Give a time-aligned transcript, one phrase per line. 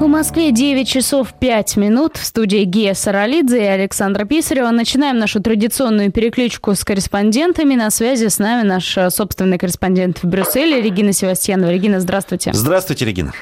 [0.00, 2.16] В Москве 9 часов 5 минут.
[2.16, 4.70] В студии Гея Саралидзе и Александра Писарева.
[4.70, 7.74] Начинаем нашу традиционную переключку с корреспондентами.
[7.74, 11.70] На связи с нами наш э, собственный корреспондент в Брюсселе Регина Севастьянова.
[11.70, 12.50] Регина, здравствуйте.
[12.54, 13.34] Здравствуйте, Регина.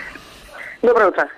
[0.83, 1.29] Доброе утро.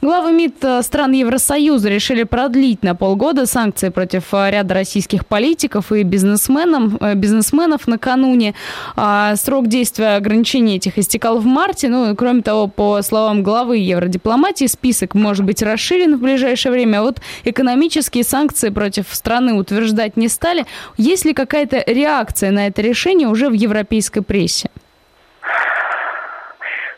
[0.00, 5.90] Главы МИД э, стран Евросоюза решили продлить на полгода санкции против э, ряда российских политиков
[5.90, 8.54] и бизнесменов, э, бизнесменов накануне.
[8.94, 11.88] А, срок действия ограничений этих истекал в марте.
[11.88, 16.98] Ну, кроме того, по словам главы евродипломатии, список может быть расширен в ближайшее время.
[16.98, 20.64] А вот экономические санкции против страны утверждать не стали.
[20.96, 24.70] Есть ли какая-то реакция на это решение уже в европейской прессе?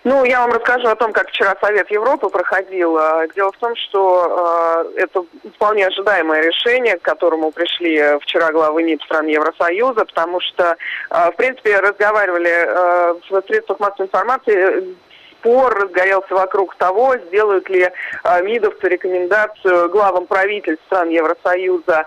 [0.02, 2.96] Ну, я вам расскажу о том, как вчера Совет Европы проходил.
[2.96, 8.82] А, дело в том, что э, это вполне ожидаемое решение, к которому пришли вчера главы
[8.82, 10.76] МИД стран Евросоюза, потому что,
[11.10, 14.96] э, в принципе, разговаривали э, в средствах массовой информации
[15.40, 22.06] спор разгорелся вокруг того, сделают ли э, МИДовцы рекомендацию главам правительств стран Евросоюза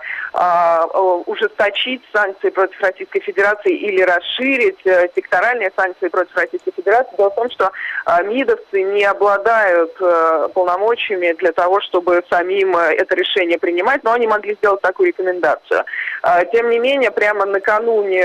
[1.26, 7.16] ужесточить санкции против Российской Федерации или расширить э, секторальные санкции против Российской Федерации.
[7.16, 7.70] Дело в том, что
[8.06, 14.12] э, МИДовцы не обладают э, полномочиями для того, чтобы самим э, это решение принимать, но
[14.12, 15.84] они могли сделать такую рекомендацию.
[16.22, 18.24] Э, тем не менее, прямо накануне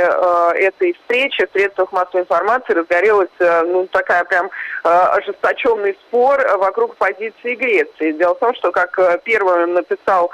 [0.56, 4.50] этой встречи в средствах массовой информации разгорелась ну, такая прям
[4.84, 8.14] ожесточенный спор вокруг позиции Греции.
[8.14, 10.32] Дело в том, что, как первым написал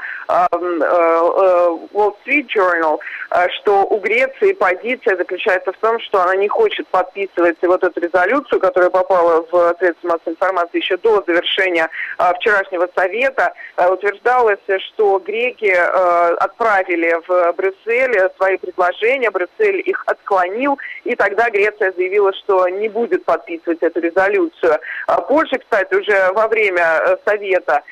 [1.94, 2.99] Wall Street Journal,
[3.58, 8.59] что у Греции позиция заключается в том, что она не хочет подписывать вот эту резолюцию,
[8.59, 11.89] которая попала в средства массовой информации еще до завершения
[12.38, 13.53] вчерашнего совета.
[13.77, 15.73] Утверждалось, что греки
[16.39, 23.25] отправили в Брюссель свои предложения, Брюссель их отклонил, и тогда Греция заявила, что не будет
[23.25, 24.79] подписывать эту резолюцию.
[25.07, 27.83] А позже, кстати, уже во время э, совета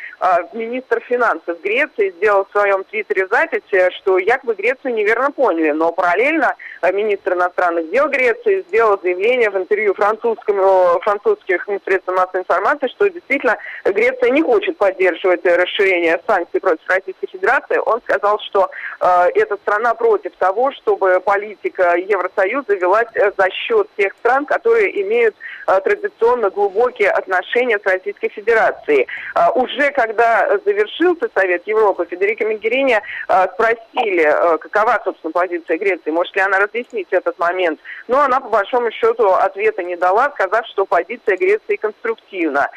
[0.54, 3.63] министр финансов Греции сделал в своем твиттере запись,
[3.98, 9.58] что якобы Грецию неверно поняли, но параллельно э, министр иностранных дел Греции сделал заявление в
[9.58, 16.88] интервью французскому, французских средствам массовой информации, что действительно Греция не хочет поддерживать расширение санкций против
[16.88, 17.78] Российской Федерации.
[17.86, 19.06] Он сказал, что э,
[19.36, 25.36] эта страна против того, чтобы политика Евросоюза велась э, за счет тех стран, которые имеют
[25.68, 29.08] э, традиционно глубокие отношения с Российской Федерацией.
[29.36, 36.12] А, уже когда завершился Совет Европы, Федерико Мегерини а, спросили, а, какова, собственно, позиция Греции,
[36.12, 37.80] может ли она разъяснить этот момент.
[38.08, 42.70] Но она, по большому счету, ответа не дала, сказав, что позиция Греции конструктивна.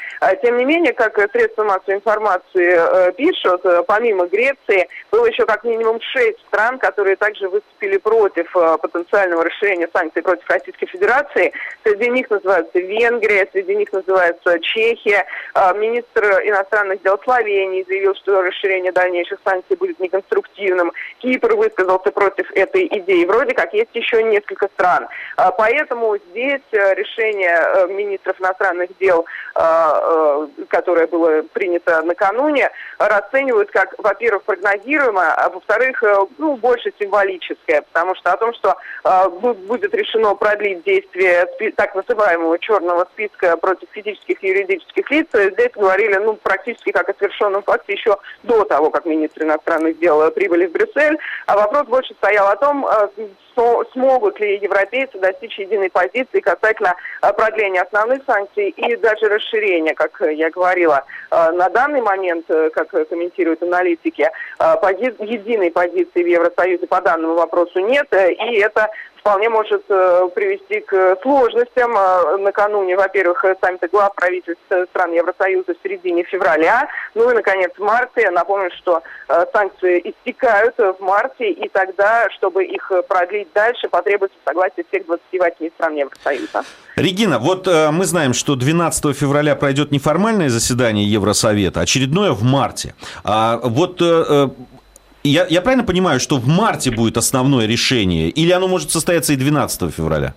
[0.43, 6.39] Тем не менее, как средства массовой информации пишут, помимо Греции, было еще как минимум шесть
[6.49, 11.53] стран, которые также выступили против потенциального расширения санкций против Российской Федерации.
[11.85, 15.27] Среди них называются Венгрия, среди них называется Чехия.
[15.55, 20.66] А, министр иностранных дел Словении заявил, что расширение дальнейших санкций будет неконструктивным.
[21.19, 23.25] Кипр высказался против этой идеи.
[23.25, 25.09] Вроде как есть еще несколько стран.
[25.37, 32.71] А, поэтому здесь э, решение э, министров иностранных дел, а, э, которое было принято накануне,
[32.99, 36.03] расценивают как, во-первых, прогнозируемое, а во-вторых,
[36.39, 38.77] ну, больше символическое, потому что о том, что
[39.67, 41.47] будет решено продлить действие
[41.77, 47.15] так называемого черного списка против физических и юридических лиц, здесь говорили ну, практически как о
[47.15, 51.19] совершенном факте еще до того, как министры иностранных дел прибыли в Брюссель.
[51.47, 53.09] А вопрос больше стоял о том, э,
[53.93, 60.21] смогут ли европейцы достичь единой позиции касательно э, продления основных санкций и даже расширения, как
[60.21, 61.05] я говорила.
[61.31, 64.29] Э, на данный момент, как комментируют аналитики,
[65.21, 68.89] единой позиции в Евросоюзе по данному вопросу нет, и это
[69.27, 71.97] вполне может э, привести к сложностям.
[71.97, 76.89] Э, накануне, во-первых, саммита глав правительств стран Евросоюза в середине февраля.
[77.17, 78.31] Ну и, наконец, в марте.
[78.31, 84.85] Напомню, что э, санкции истекают в марте, и тогда, чтобы их продлить дальше, потребуется согласие
[84.89, 86.63] всех 28 стран Евросоюза.
[86.95, 92.95] Регина, вот э, мы знаем, что 12 февраля пройдет неформальное заседание Евросовета, очередное в марте.
[93.25, 94.49] А вот э,
[95.29, 98.31] я, я правильно понимаю, что в марте будет основное решение?
[98.31, 100.35] Или оно может состояться и 12 февраля?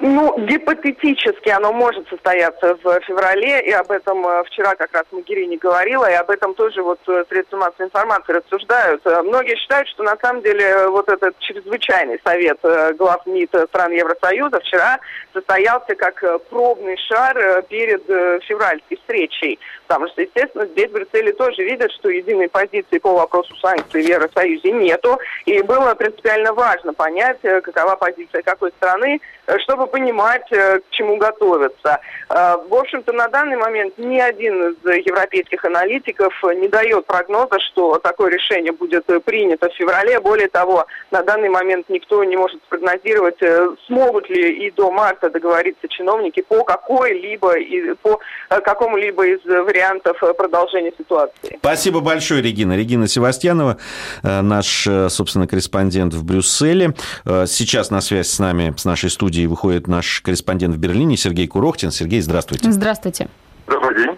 [0.00, 5.56] Ну, гипотетически оно может состояться в феврале, и об этом э, вчера как раз Магирини
[5.56, 9.04] говорила, и об этом тоже вот э, средства массовой информации рассуждают.
[9.04, 12.60] Э, многие считают, что на самом деле вот этот чрезвычайный совет
[12.96, 15.00] глав МИД стран Евросоюза вчера
[15.32, 18.04] состоялся как пробный шар перед
[18.44, 19.58] февральской встречей.
[19.86, 24.08] Потому что, естественно, здесь в Брюсселе тоже видят, что единой позиции по вопросу санкций в
[24.08, 29.20] Евросоюзе нету, и было принципиально важно понять, какова позиция какой страны,
[29.64, 32.00] чтобы понимать, к чему готовиться.
[32.28, 38.30] В общем-то, на данный момент ни один из европейских аналитиков не дает прогноза, что такое
[38.30, 40.20] решение будет принято в феврале.
[40.20, 43.38] Более того, на данный момент никто не может спрогнозировать,
[43.86, 47.54] смогут ли и до марта договориться чиновники по какой-либо
[48.02, 51.58] по какому-либо из вариантов продолжения ситуации.
[51.58, 52.76] Спасибо большое, Регина.
[52.76, 53.78] Регина Севастьянова,
[54.22, 56.94] наш, собственно, корреспондент в Брюсселе.
[57.24, 61.90] Сейчас на связь с нами, с нашей студией выходит наш корреспондент в Берлине Сергей Курохтин.
[61.90, 62.72] Сергей, здравствуйте.
[62.72, 63.28] Здравствуйте.
[63.68, 64.16] Добрый день.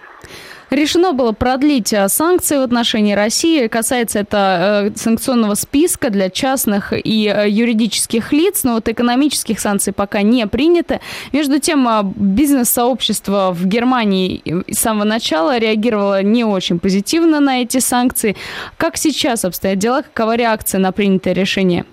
[0.70, 3.66] Решено было продлить э, санкции в отношении России.
[3.66, 9.92] Касается это э, санкционного списка для частных и э, юридических лиц, но вот экономических санкций
[9.92, 11.00] пока не принято.
[11.32, 18.36] Между тем, бизнес-сообщество в Германии с самого начала реагировало не очень позитивно на эти санкции.
[18.76, 20.02] Как сейчас обстоят дела?
[20.02, 21.84] Какова реакция на принятое решение?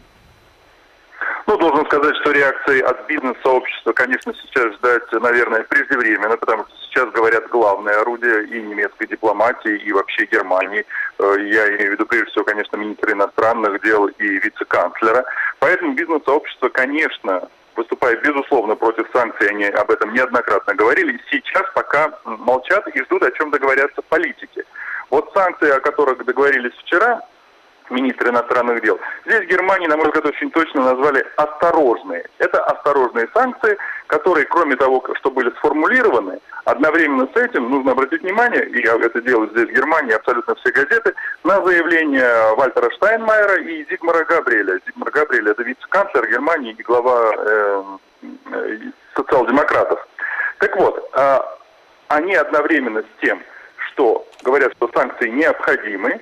[1.47, 7.09] Ну, должен сказать, что реакции от бизнес-сообщества, конечно, сейчас ждать, наверное, преждевременно, потому что сейчас,
[7.11, 10.85] говорят, главное орудие и немецкой дипломатии, и вообще Германии.
[11.19, 15.23] Э, я имею в виду, прежде всего, конечно, министра иностранных дел и вице-канцлера.
[15.59, 17.47] Поэтому бизнес-сообщество, конечно,
[17.77, 23.31] выступает, безусловно, против санкций, они об этом неоднократно говорили, сейчас пока молчат и ждут, о
[23.31, 24.65] чем договорятся политики.
[25.09, 27.21] Вот санкции, о которых договорились вчера,
[27.89, 28.99] министр иностранных дел.
[29.25, 32.25] Здесь Германии, на мой взгляд, очень точно назвали осторожные.
[32.39, 38.67] Это осторожные санкции, которые, кроме того, что были сформулированы, одновременно с этим нужно обратить внимание,
[38.69, 41.13] и это делают здесь в Германии абсолютно все газеты,
[41.43, 44.79] на заявление Вальтера Штайнмайера и Зигмара Габриэля.
[44.85, 47.83] Зигмар Габриэль– это вице-канцлер Германии и глава э,
[48.51, 48.77] э,
[49.15, 50.05] социал-демократов.
[50.59, 51.39] Так вот, э,
[52.09, 53.41] они одновременно с тем,
[53.91, 56.19] что говорят, что санкции необходимы,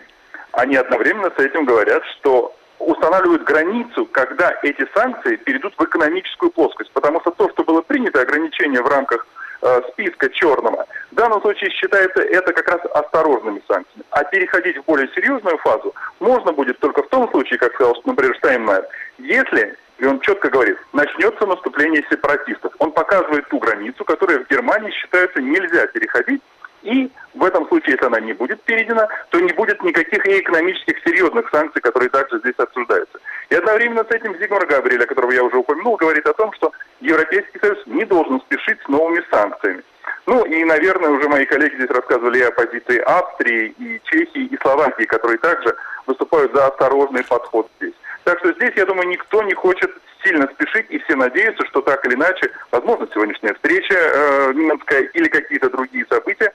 [0.55, 6.91] они одновременно с этим говорят, что устанавливают границу, когда эти санкции перейдут в экономическую плоскость.
[6.91, 9.25] Потому что то, что было принято, ограничение в рамках
[9.61, 14.05] э, списка черного, в данном случае считается это как раз осторожными санкциями.
[14.11, 18.35] А переходить в более серьезную фазу можно будет только в том случае, как сказал, например,
[18.35, 18.87] Штайнмайер,
[19.17, 22.73] если, и он четко говорит, начнется наступление сепаратистов.
[22.79, 26.41] Он показывает ту границу, которая в Германии считается нельзя переходить,
[26.85, 30.97] и в этом случае, если она не будет перейдена, то не будет никаких и экономических
[31.03, 33.19] серьезных санкций, которые также здесь обсуждаются.
[33.49, 36.71] И одновременно с этим Зигмар Габриэль, о котором я уже упомянул, говорит о том, что
[37.01, 39.83] Европейский Союз не должен спешить с новыми санкциями.
[40.27, 45.05] Ну и, наверное, уже мои коллеги здесь рассказывали о позиции Австрии, и Чехии, и Словакии,
[45.05, 45.75] которые также
[46.07, 47.93] выступают за осторожный подход здесь.
[48.23, 49.91] Так что здесь, я думаю, никто не хочет
[50.23, 55.27] сильно спешить, и все надеются, что так или иначе, возможно, сегодняшняя встреча э, Минская или
[55.27, 56.51] какие-то другие события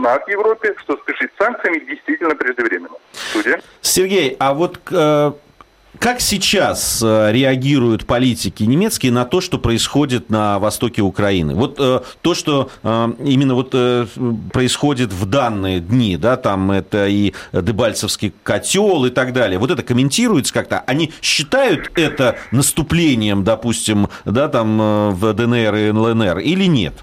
[0.00, 2.96] знак Европе, что спешить с санкциями действительно преждевременно.
[3.12, 3.60] Студия.
[3.80, 5.32] Сергей, а вот э,
[5.98, 11.54] как сейчас э, реагируют политики немецкие на то, что происходит на востоке Украины?
[11.54, 14.06] Вот э, то, что э, именно вот э,
[14.52, 19.58] происходит в данные дни, да, там это и Дебальцевский котел и так далее.
[19.58, 20.80] Вот это комментируется как-то?
[20.86, 26.94] Они считают это наступлением, допустим, да, там э, в ДНР и ЛНР или нет?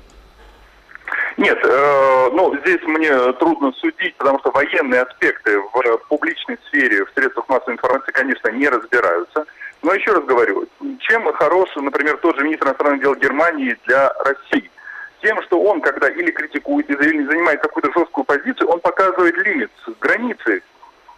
[1.38, 7.12] Нет, э, ну, здесь мне трудно судить, потому что военные аспекты в публичной сфере, в
[7.14, 9.46] средствах массовой информации, конечно, не разбираются.
[9.84, 10.68] Но еще раз говорю,
[11.00, 14.72] чем хорош, например, тот же министр иностранных дел Германии для России?
[15.22, 20.64] Тем, что он, когда или критикует, или занимает какую-то жесткую позицию, он показывает лимит, границы.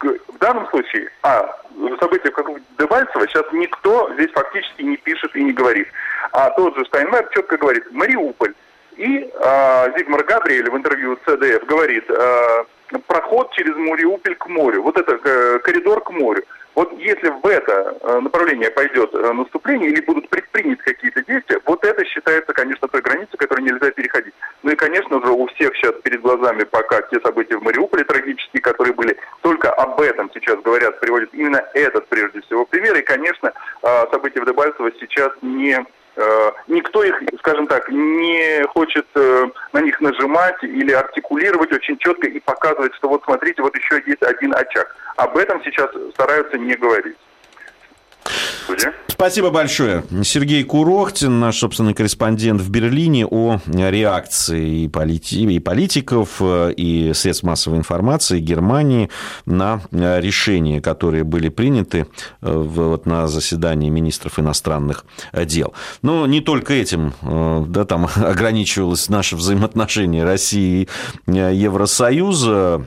[0.00, 1.60] В данном случае, а,
[1.98, 2.46] события как
[2.78, 5.88] Дебальцево сейчас никто здесь фактически не пишет и не говорит.
[6.32, 8.54] А тот же Штайнмайер четко говорит, Мариуполь,
[8.96, 12.64] и э, Зигмар Габриэль в интервью ЦДФ говорит, э,
[13.06, 16.42] проход через Мариуполь к морю, вот это э, коридор к морю.
[16.74, 21.84] Вот если в это э, направление пойдет э, наступление или будут предприняты какие-то действия, вот
[21.84, 24.34] это считается, конечно, той границей, которую нельзя переходить.
[24.62, 28.62] Ну и, конечно же, у всех сейчас перед глазами пока те события в Мариуполе трагические,
[28.62, 32.96] которые были, только об этом сейчас говорят, приводят именно этот, прежде всего, пример.
[32.96, 33.52] И, конечно,
[34.12, 35.84] события в Дебальцево сейчас не Э,
[36.68, 42.40] никто их, скажем так, не хочет э, на них нажимать или артикулировать очень четко и
[42.40, 44.94] показывать, что вот смотрите, вот еще есть один очаг.
[45.16, 47.16] Об этом сейчас стараются не говорить.
[49.20, 50.02] Спасибо большое.
[50.24, 55.44] Сергей Курохтин, наш собственный корреспондент в Берлине, о реакции и, полити...
[55.44, 59.10] и политиков, и средств массовой информации Германии
[59.44, 62.06] на решения, которые были приняты
[62.40, 65.74] э, вот на заседании министров иностранных дел.
[66.00, 70.88] Но не только этим э, да, там ограничивалось наше взаимоотношение России
[71.26, 72.86] и Евросоюза.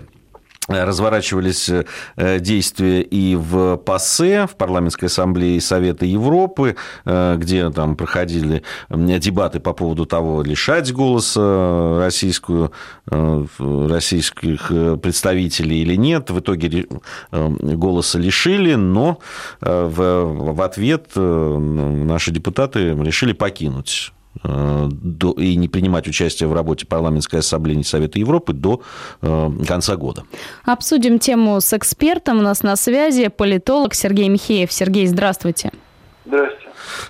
[0.68, 8.64] Разворачивались э, действия и в ПАСЕ, в Парламентской ассамблее Совета Европы, э, где там проходили
[8.90, 12.72] дебаты по поводу того, лишать голоса российскую,
[13.12, 13.46] э,
[13.90, 16.30] российских представителей или нет.
[16.30, 16.88] В итоге
[17.32, 19.20] голоса лишили, но
[19.62, 27.82] в, в ответ наши депутаты решили покинуть и не принимать участие в работе парламентской ассамблеи
[27.84, 28.82] Совета Европы до
[29.22, 30.24] э, конца года.
[30.66, 32.40] Обсудим тему с экспертом.
[32.40, 34.72] У нас на связи политолог Сергей Михеев.
[34.72, 35.72] Сергей, здравствуйте.
[36.26, 36.63] Здравствуйте.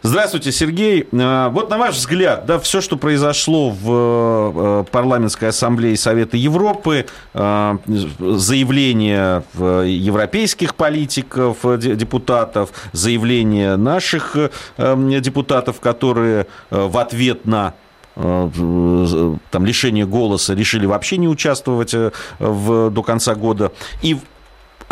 [0.06, 1.08] Здравствуйте, Сергей.
[1.14, 7.06] Э, вот на ваш взгляд, да, все, что произошло в э, парламентской ассамблее Совета Европы,
[7.34, 7.78] э,
[8.20, 14.36] заявления европейских политиков, депутатов, заявления наших
[14.78, 17.74] депутатов, которые в ответ на
[18.16, 21.96] там, лишение голоса решили вообще не участвовать
[22.40, 23.72] в, до конца года.
[24.02, 24.18] И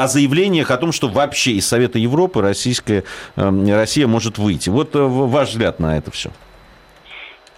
[0.04, 3.04] о заявлениях о том, что вообще из Совета Европы российская,
[3.38, 4.70] эм, Россия может выйти.
[4.70, 6.30] Вот э, ваш взгляд на это все.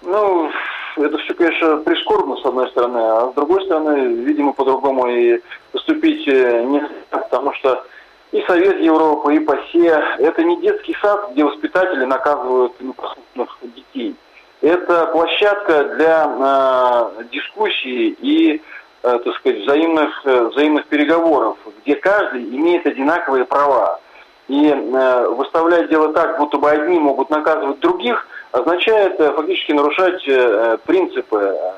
[0.01, 0.51] Ну,
[0.97, 5.39] это все, конечно, прискорбно, с одной стороны, а с другой стороны, видимо, по-другому и
[5.71, 7.85] поступить э, не потому что
[8.31, 14.15] и Совет Европы, и ПАСЕ– это не детский сад, где воспитатели наказывают непослушных детей.
[14.61, 18.61] Это площадка для э, дискуссии и
[19.03, 23.99] так сказать, взаимных, э, взаимных переговоров, где каждый имеет одинаковые права.
[24.47, 30.25] И э, выставлять дело так, будто бы одни могут наказывать других, означает э, фактически нарушать
[30.27, 31.71] э, принципы э,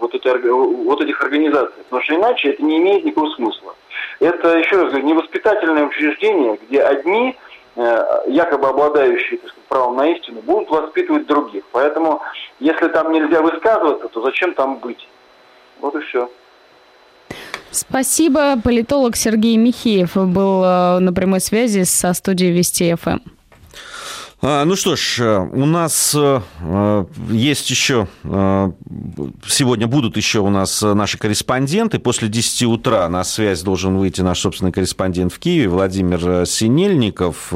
[0.00, 1.82] вот, этой, вот этих организаций.
[1.84, 3.74] Потому что иначе это не имеет никакого смысла.
[4.20, 7.36] Это, еще раз говорю, невоспитательное учреждение, где одни,
[7.76, 11.64] э, якобы обладающие так сказать, правом на истину, будут воспитывать других.
[11.72, 12.22] Поэтому,
[12.58, 15.06] если там нельзя высказываться, то зачем там быть?
[15.80, 16.30] Вот и все.
[17.74, 18.56] Спасибо.
[18.62, 23.18] Политолог Сергей Михеев был э, на прямой связи со студией Вести ФМ.
[24.46, 30.82] А, ну что ж, э, у нас э, есть еще, сегодня будут еще у нас
[30.82, 31.98] наши корреспонденты.
[31.98, 37.54] После 10 утра на связь должен выйти наш собственный корреспондент в Киеве Владимир Синельников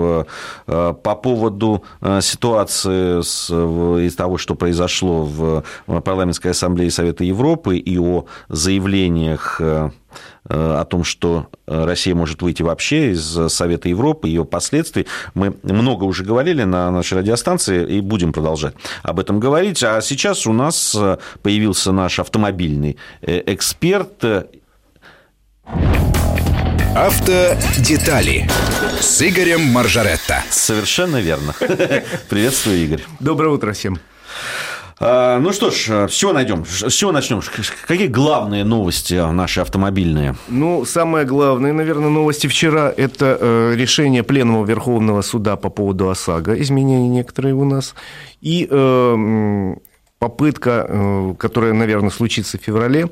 [0.64, 1.85] по поводу
[2.23, 9.61] ситуации с, из того, что произошло в парламентской ассамблее Совета Европы и о заявлениях
[10.49, 15.07] о том, что Россия может выйти вообще из Совета Европы, ее последствий.
[15.35, 19.83] Мы много уже говорили на нашей радиостанции и будем продолжать об этом говорить.
[19.83, 20.97] А сейчас у нас
[21.43, 24.25] появился наш автомобильный э, эксперт.
[26.95, 28.49] Автодетали
[29.00, 30.43] с Игорем Маржаретто.
[30.50, 31.55] Совершенно верно.
[32.28, 33.02] Приветствую, Игорь.
[33.21, 33.99] Доброе утро всем.
[35.00, 36.64] А, ну что ж, с чего найдем?
[36.64, 37.40] Чего начнем?
[37.87, 40.35] Какие главные новости наши автомобильные?
[40.49, 46.61] Ну, самое главное, наверное, новости вчера– это э, решение Пленума Верховного Суда по поводу ОСАГО,
[46.61, 47.95] изменения некоторые у нас,
[48.40, 49.75] и э,
[50.19, 53.09] попытка, э, которая, наверное, случится в феврале,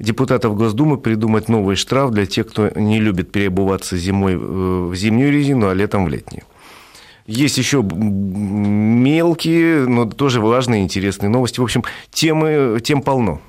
[0.00, 5.68] депутатов Госдумы придумать новый штраф для тех, кто не любит переобуваться зимой в зимнюю резину,
[5.68, 6.42] а летом в летнюю.
[7.30, 11.60] Есть еще мелкие, но тоже важные, интересные новости.
[11.60, 13.40] В общем, темы, тем полно.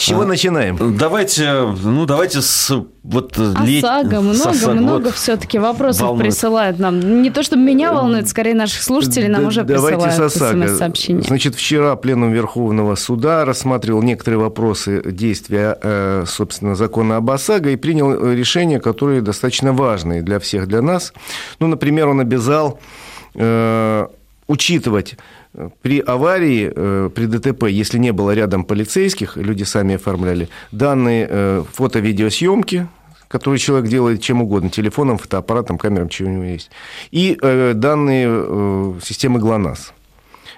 [0.00, 0.96] С чего а, начинаем?
[0.96, 3.82] Давайте, ну давайте с вот ОСАГО, лет...
[3.82, 4.72] много, ОСАГО.
[4.72, 6.28] много вот все-таки вопросов волнует.
[6.28, 7.20] присылают нам.
[7.20, 11.20] Не то, чтобы меня волнует, скорее наших слушателей нам уже давайте присылают смс-сообщения.
[11.20, 17.76] Значит, вчера Пленум Верховного Суда рассматривал некоторые вопросы действия, э, собственно, закона об ОСАГО и
[17.76, 21.12] принял решения, которые достаточно важные для всех, для нас.
[21.58, 22.80] Ну, например, он обязал
[23.34, 24.06] э,
[24.46, 25.16] учитывать
[25.82, 31.64] при аварии, э, при ДТП, если не было рядом полицейских, люди сами оформляли, данные э,
[31.72, 32.86] фото-видеосъемки,
[33.28, 36.70] которые человек делает чем угодно, телефоном, фотоаппаратом, камером, чего у него есть,
[37.10, 39.92] и э, данные системы ГЛОНАСС.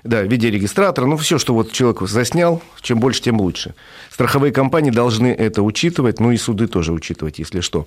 [0.04, 3.74] Да, видеорегистратор, ну все, что вот человек заснял, чем больше, тем лучше.
[4.10, 7.86] Страховые компании должны это учитывать, ну и суды тоже учитывать, если что.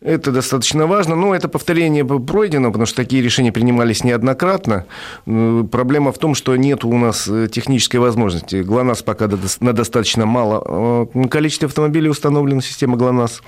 [0.00, 1.16] Это достаточно важно.
[1.16, 4.86] Но это повторение пройдено, потому что такие решения принимались неоднократно.
[5.24, 8.62] Проблема в том, что нет у нас э, технической возможности.
[8.62, 9.28] ГЛОНАСС пока
[9.60, 13.42] на достаточно мало э, количестве автомобилей установлена система ГЛОНАСС.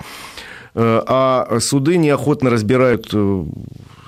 [0.75, 3.13] Э, а суды неохотно разбирают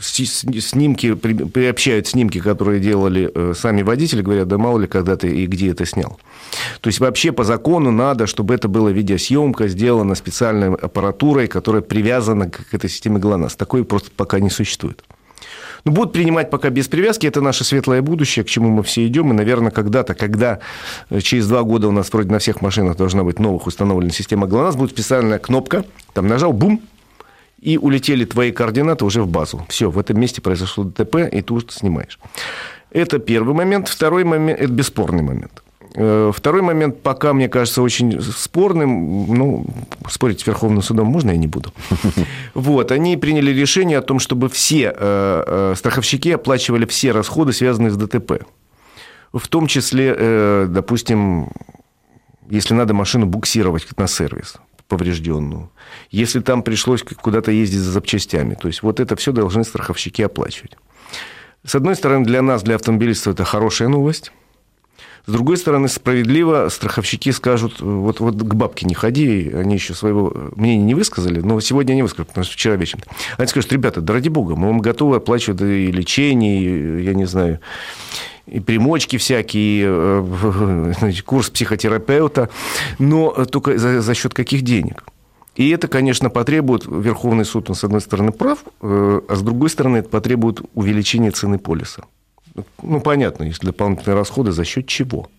[0.03, 5.45] снимки, приобщают снимки, которые делали э, сами водители, говорят, да мало ли когда ты и
[5.47, 6.19] где это снял.
[6.81, 12.49] То есть вообще по закону надо, чтобы это была видеосъемка, сделана специальной аппаратурой, которая привязана
[12.49, 13.55] к этой системе ГЛОНАСС.
[13.55, 15.03] Такой просто пока не существует.
[15.85, 19.31] Ну, будут принимать пока без привязки, это наше светлое будущее, к чему мы все идем,
[19.31, 20.59] и, наверное, когда-то, когда
[21.09, 24.47] э, через два года у нас вроде на всех машинах должна быть новых установлена система
[24.47, 25.83] ГЛОНАСС, будет специальная кнопка,
[26.13, 26.81] там нажал, бум,
[27.63, 29.65] и улетели твои координаты уже в базу.
[29.69, 32.19] Все, в этом месте произошло ДТП, и тут снимаешь.
[32.91, 33.87] Это первый момент.
[33.87, 35.63] Второй момент, это бесспорный момент.
[35.95, 39.33] Э, второй момент пока, мне кажется, очень спорным.
[39.33, 39.65] Ну,
[40.09, 41.73] спорить с Верховным судом можно, я не буду.
[42.53, 47.91] Вот, они приняли решение о том, чтобы все э, э, страховщики оплачивали все расходы, связанные
[47.91, 48.45] с ДТП.
[49.31, 51.49] В том числе, допустим,
[52.51, 55.71] если надо машину буксировать на сервис поврежденную,
[56.11, 58.55] если там пришлось куда-то ездить за запчастями.
[58.55, 60.77] То есть вот это все должны страховщики оплачивать.
[61.65, 64.31] С одной стороны, для нас, для автомобилистов, это хорошая новость.
[65.25, 70.51] С другой стороны, справедливо страховщики скажут, вот, вот к бабке не ходи, они еще своего
[70.57, 73.03] мнения не высказали, но сегодня они высказали, потому что вчера вечером.
[73.37, 77.23] Они скажут, ребята, да ради бога, мы вам готовы оплачивать и лечение, и, я не
[77.23, 77.61] знаю,
[78.45, 80.23] и примочки всякие,
[81.09, 82.49] и, курс психотерапевта,
[82.99, 85.03] но только за, за счет каких денег?
[85.55, 89.69] И это, конечно, потребует, Верховный суд, он, с одной стороны, прав, э, а с другой
[89.69, 92.03] стороны, это потребует увеличения цены полиса.
[92.81, 95.29] Ну, понятно, если дополнительные расходы, за счет чего?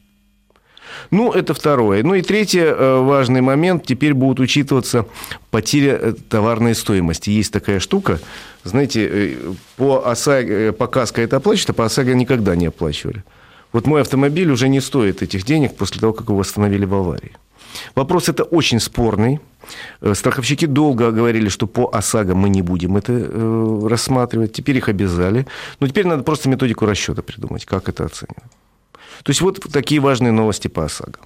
[1.11, 2.03] Ну, это второе.
[2.03, 3.87] Ну и третий э, важный момент.
[3.87, 5.07] Теперь будут учитываться
[5.51, 7.31] потеря э, товарной стоимости.
[7.31, 8.21] Есть такая штука,
[8.65, 9.37] знаете, э,
[9.77, 13.25] по ОСАГО, по КАСКО это оплачивают, а по ОСАГО никогда не оплачивали.
[13.73, 17.33] Вот мой автомобиль уже не стоит этих денег после того, как его восстановили в аварии.
[17.97, 19.41] Вопрос это очень спорный.
[20.13, 24.53] Страховщики долго говорили, что по ОСАГО мы не будем это рассматривать.
[24.53, 25.47] Теперь их обязали.
[25.81, 28.45] Но теперь надо просто методику расчета придумать, как это оценивать.
[29.23, 31.19] То есть вот такие важные новости по ОСАГО.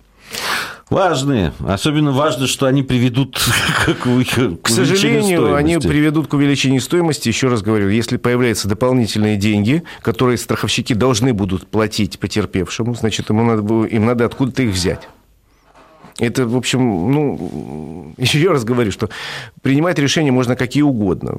[0.91, 1.53] Важные.
[1.67, 3.39] Особенно важно, что они приведут
[3.87, 7.29] к, к, к сожалению, они приведут к увеличению стоимости.
[7.29, 13.45] Еще раз говорю, если появляются дополнительные деньги, которые страховщики должны будут платить потерпевшему, значит, ему
[13.45, 15.09] надо, им надо откуда-то их взять.
[16.19, 16.81] Это, в общем,
[17.13, 19.11] ну, еще раз говорю, что
[19.61, 21.39] принимать решения можно какие угодно.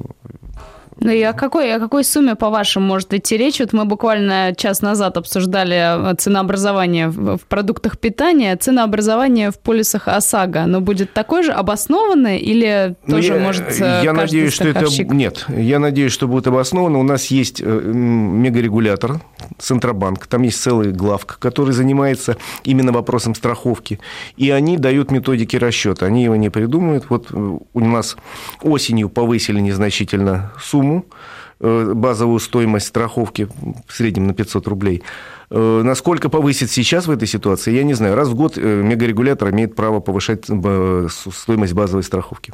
[1.00, 3.58] Ну и о какой, о какой сумме, по-вашему, может идти речь?
[3.60, 10.62] Вот мы буквально час назад обсуждали ценообразование в продуктах питания, ценообразование в полисах ОСАГО.
[10.62, 14.84] Оно будет такое же обоснованное или ну, тоже я, может Я надеюсь, что это...
[15.14, 16.98] Нет, я надеюсь, что будет обосновано.
[16.98, 19.20] У нас есть э, мегарегулятор,
[19.58, 24.00] Центробанк, там есть целый главка, который занимается именно вопросом страховки.
[24.36, 26.04] И они дают методики расчета.
[26.06, 27.06] Они его не придумывают.
[27.08, 28.16] Вот э, у нас
[28.62, 31.04] осенью повысили незначительно сумму сумму,
[31.60, 33.48] э, базовую стоимость страховки
[33.86, 35.02] в среднем на 500 рублей.
[35.50, 38.14] Э, насколько повысит сейчас в этой ситуации, я не знаю.
[38.14, 42.52] Раз в год э, мегарегулятор имеет право повышать стоимость базовой страховки.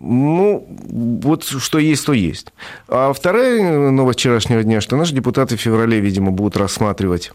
[0.00, 2.52] Ну, вот что есть, то есть.
[2.88, 7.32] А вторая новость вчерашнего дня, что наши депутаты в феврале, видимо, будут рассматривать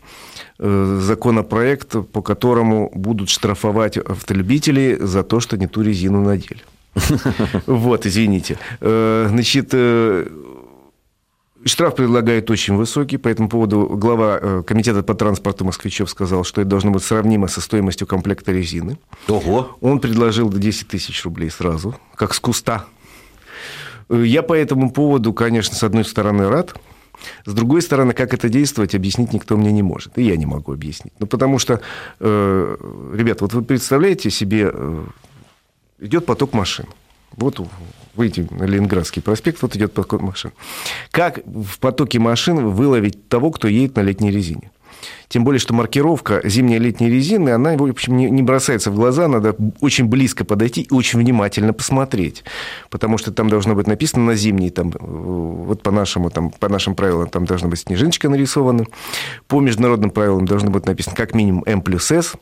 [0.60, 6.62] законопроект, по которому будут штрафовать автолюбителей за то, что не ту резину надели.
[7.66, 8.58] Вот, извините.
[8.80, 10.28] Э, значит, э,
[11.66, 16.62] Штраф предлагает очень высокий, по этому поводу глава э, комитета по транспорту Москвичев сказал, что
[16.62, 18.98] это должно быть сравнимо со стоимостью комплекта резины.
[19.28, 19.78] Ого!
[19.82, 22.86] Он предложил до 10 тысяч рублей сразу, как с куста.
[24.10, 26.74] Я по этому поводу, конечно, с одной стороны рад,
[27.46, 30.18] с другой стороны, как это действовать, объяснить никто мне не может.
[30.18, 31.14] И я не могу объяснить.
[31.20, 31.82] Ну, потому что,
[32.20, 32.78] э,
[33.14, 34.72] ребят, вот вы представляете себе
[36.00, 36.86] идет поток машин.
[37.36, 37.60] Вот
[38.16, 40.52] выйти на Ленинградский проспект, вот идет поток машин.
[41.12, 44.72] Как в потоке машин выловить того, кто едет на летней резине?
[45.28, 49.56] Тем более, что маркировка зимней летней резины, она, в общем, не бросается в глаза, надо
[49.82, 52.44] очень близко подойти и очень внимательно посмотреть.
[52.90, 56.96] Потому что там должно быть написано на зимней, там, вот по, нашему, там, по нашим
[56.96, 58.86] правилам, там должна быть снежиночка нарисована.
[59.48, 62.34] По международным правилам должно быть написано как минимум М плюс С.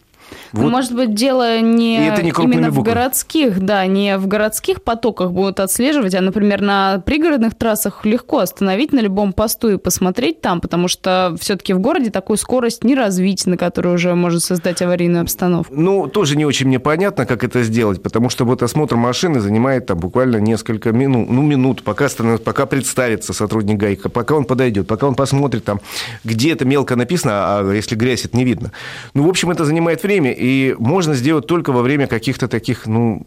[0.53, 0.71] Ну, вот.
[0.71, 5.59] Может быть, дело не, это не именно в городских, да, не в городских потоках будут
[5.59, 10.87] отслеживать, а, например, на пригородных трассах легко остановить на любом посту и посмотреть там, потому
[10.87, 15.73] что все-таки в городе такую скорость не развить, на которую уже может создать аварийную обстановку.
[15.75, 19.87] Ну, тоже не очень мне понятно, как это сделать, потому что вот осмотр машины занимает
[19.87, 22.07] там буквально несколько минут, ну, минут, пока,
[22.43, 25.81] пока представится сотрудник ГАИКа, пока он подойдет, пока он посмотрит там,
[26.23, 28.71] где это мелко написано, а если грязь, это не видно.
[29.13, 32.87] Ну, в общем, это занимает время, время, и можно сделать только во время каких-то таких,
[32.87, 33.23] ну,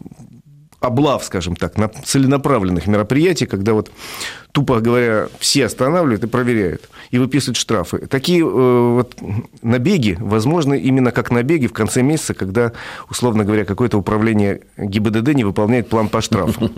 [0.79, 3.91] облав, скажем так, на целенаправленных мероприятий, когда вот,
[4.51, 8.07] тупо говоря, все останавливают и проверяют, и выписывают штрафы.
[8.07, 9.15] Такие э, вот
[9.61, 12.71] набеги возможны именно как набеги в конце месяца, когда,
[13.09, 16.71] условно говоря, какое-то управление ГИБДД не выполняет план по штрафу.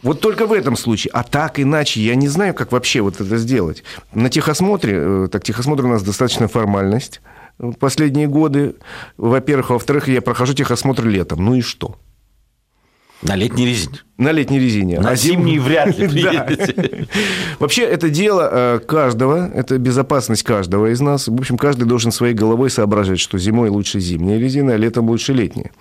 [0.00, 1.10] Вот только в этом случае.
[1.12, 3.82] А так, иначе, я не знаю, как вообще вот это сделать.
[4.14, 7.20] На техосмотре, э, так, техосмотр у нас достаточно формальность
[7.78, 8.76] последние годы.
[9.16, 9.70] Во-первых.
[9.70, 11.44] Во-вторых, я прохожу техосмотр летом.
[11.44, 11.96] Ну и что?
[13.22, 13.98] На летней резине.
[14.16, 15.00] На летней резине.
[15.00, 17.08] На а зимней вряд ли приедете.
[17.58, 21.26] Вообще, это дело э, каждого, это безопасность каждого из нас.
[21.26, 25.32] В общем, каждый должен своей головой соображать, что зимой лучше зимняя резина, а летом лучше
[25.32, 25.72] летняя.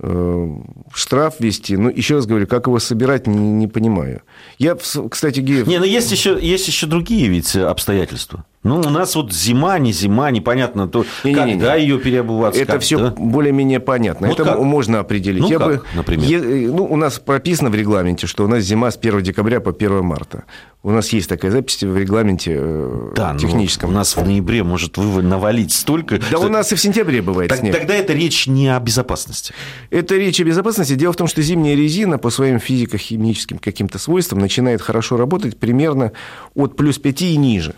[0.00, 0.48] Э,
[0.92, 1.76] штраф вести.
[1.76, 4.22] Ну, еще раз говорю, как его собирать, не, не понимаю.
[4.58, 5.68] Я, кстати, Геев...
[5.68, 8.44] Не, но есть еще, есть еще другие ведь обстоятельства.
[8.62, 12.60] Ну, у нас вот зима, не зима, непонятно, то не, когда не, не, ее переобуваться.
[12.60, 13.14] Это все да?
[13.16, 14.28] более-менее понятно.
[14.28, 14.60] Вот это как?
[14.60, 15.40] можно определить.
[15.40, 16.28] Ну, Я как, бы, например?
[16.28, 19.70] Я, ну, у нас прописано в регламенте, что у нас зима с 1 декабря по
[19.70, 20.44] 1 марта.
[20.82, 23.90] У нас есть такая запись в регламенте э, да, техническом.
[23.90, 26.18] у нас в ноябре может вы навалить столько.
[26.18, 26.40] Да что...
[26.40, 27.74] у нас и в сентябре бывает так, снег.
[27.74, 29.54] Тогда это речь не о безопасности.
[29.88, 30.94] Это речь о безопасности.
[30.96, 36.12] Дело в том, что зимняя резина по своим физико-химическим каким-то свойствам начинает хорошо работать примерно
[36.54, 37.74] от плюс 5 и ниже.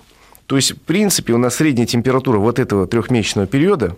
[0.52, 3.96] То есть, в принципе, у нас средняя температура вот этого трехмесячного периода,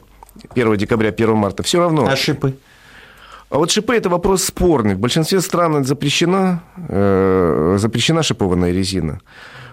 [0.54, 2.06] 1 декабря, 1 марта, все равно.
[2.06, 2.54] А шипы?
[3.50, 4.94] А вот шипы– это вопрос спорный.
[4.94, 9.20] В большинстве стран это запрещена, э, запрещена шипованная резина.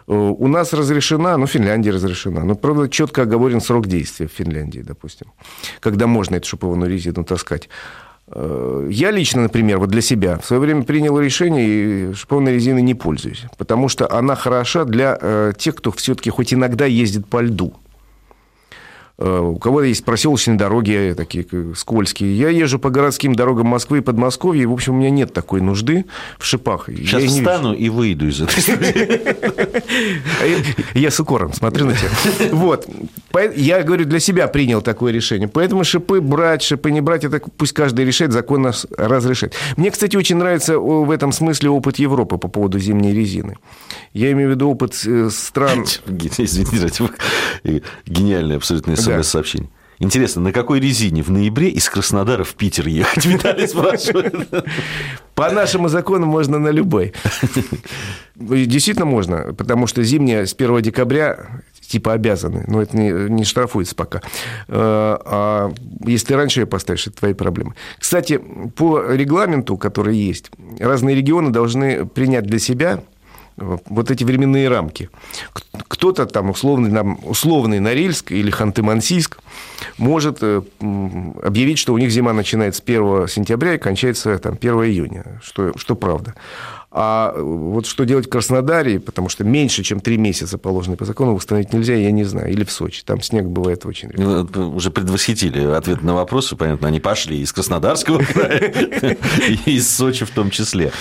[0.07, 2.43] Э, у нас разрешена, ну, Финляндии разрешена.
[2.43, 5.27] Но, правда, четко оговорен срок действия в Финляндии, допустим,
[5.81, 7.69] когда можно эту шипованную резину таскать.
[8.33, 12.81] Э, я лично, например, вот для себя в свое время принял решение и шиповной резиной
[12.81, 17.41] не пользуюсь, потому что она хороша для э, тех, кто все-таки хоть иногда ездит по
[17.41, 17.73] льду.
[19.21, 22.35] Э, у кого есть проселочные дороги такие скользкие.
[22.35, 25.61] Я езжу по городским дорогам Москвы и Подмосковья, и, в общем, у меня нет такой
[25.61, 26.05] нужды
[26.39, 26.87] в шипах.
[26.87, 28.63] Сейчас встану и выйду из этой
[30.95, 32.09] Я с укором смотрю на тебя.
[32.51, 32.87] Вот.
[33.55, 35.47] Я, говорю, для себя принял такое решение.
[35.47, 39.53] Поэтому шипы брать, шипы не брать, это пусть каждый решает, закон нас разрешает.
[39.77, 43.57] Мне, кстати, очень нравится в этом смысле опыт Европы по поводу зимней резины.
[44.13, 45.85] Я имею в виду опыт э, стран...
[46.37, 47.09] Извините,
[48.05, 48.59] гениальное
[49.19, 49.69] абсолютно смс-сообщение.
[49.99, 53.23] Интересно, на какой резине в ноябре из Краснодара в Питер ехать?
[53.23, 54.33] Виталий спрашивает.
[55.35, 57.13] По нашему закону можно на любой.
[58.35, 63.93] Действительно можно, потому что зимняя с 1 декабря типа обязаны, но это не, не штрафуется
[63.93, 64.19] пока.
[64.19, 64.23] Э,
[64.69, 65.71] а
[66.05, 67.75] если раньше ее поставишь, это твои проблемы.
[67.99, 68.41] Кстати,
[68.75, 73.03] по регламенту, который есть, разные регионы должны принять для себя
[73.57, 75.09] вот эти временные рамки.
[75.87, 79.37] Кто-то там условный, нам, условный Норильск или Ханты-Мансийск
[79.97, 80.61] может э,
[81.43, 85.77] объявить, что у них зима начинается с 1 сентября и кончается там, 1 июня, что,
[85.77, 86.33] что правда.
[86.93, 91.33] А вот что делать в Краснодаре, потому что меньше, чем три месяца положенные по закону,
[91.33, 92.51] установить нельзя, я не знаю.
[92.51, 93.03] Или в Сочи.
[93.05, 94.45] Там снег бывает очень редко.
[94.53, 96.89] Ну, уже предвосхитили ответ на вопросы, понятно.
[96.89, 98.59] Они пошли из Краснодарского края,
[99.65, 100.91] из Сочи в том числе.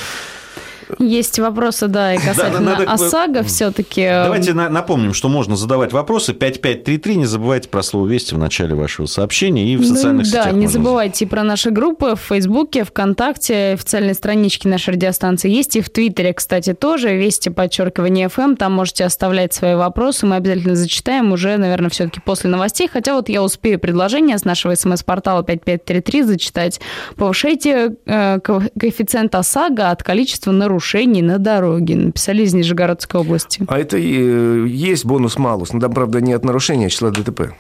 [0.99, 4.03] Есть вопросы, да, и касательно ОСАГО все-таки.
[4.03, 6.33] Давайте напомним, что можно задавать вопросы.
[6.33, 10.45] 5533, не забывайте про слово «Вести» в начале вашего сообщения и в социальных да, сетях.
[10.47, 15.81] Да, не забывайте про наши группы в Фейсбуке, ВКонтакте, официальной странички нашей радиостанции есть, и
[15.81, 21.33] в Твиттере, кстати, тоже, «Вести», подчеркивание FM, там можете оставлять свои вопросы, мы обязательно зачитаем
[21.33, 26.81] уже, наверное, все-таки после новостей, хотя вот я успею предложение с нашего смс-портала 5533 зачитать.
[27.17, 31.95] Повышайте э, коэффициент ОСАГО от количества нарушений нарушений на дороге.
[31.95, 33.63] Написали из Нижегородской области.
[33.69, 35.75] А это и есть бонус-малус.
[35.75, 37.53] Но там, правда, не от нарушения, а числа ДТП.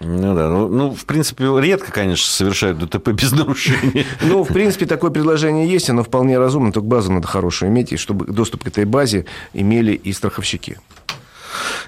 [0.00, 4.04] Ну да, ну, ну, в принципе, редко, конечно, совершают ДТП без нарушения.
[4.22, 7.96] Ну, в принципе, такое предложение есть, оно вполне разумно, только базу надо хорошую иметь, и
[7.96, 10.78] чтобы доступ к этой базе имели и страховщики.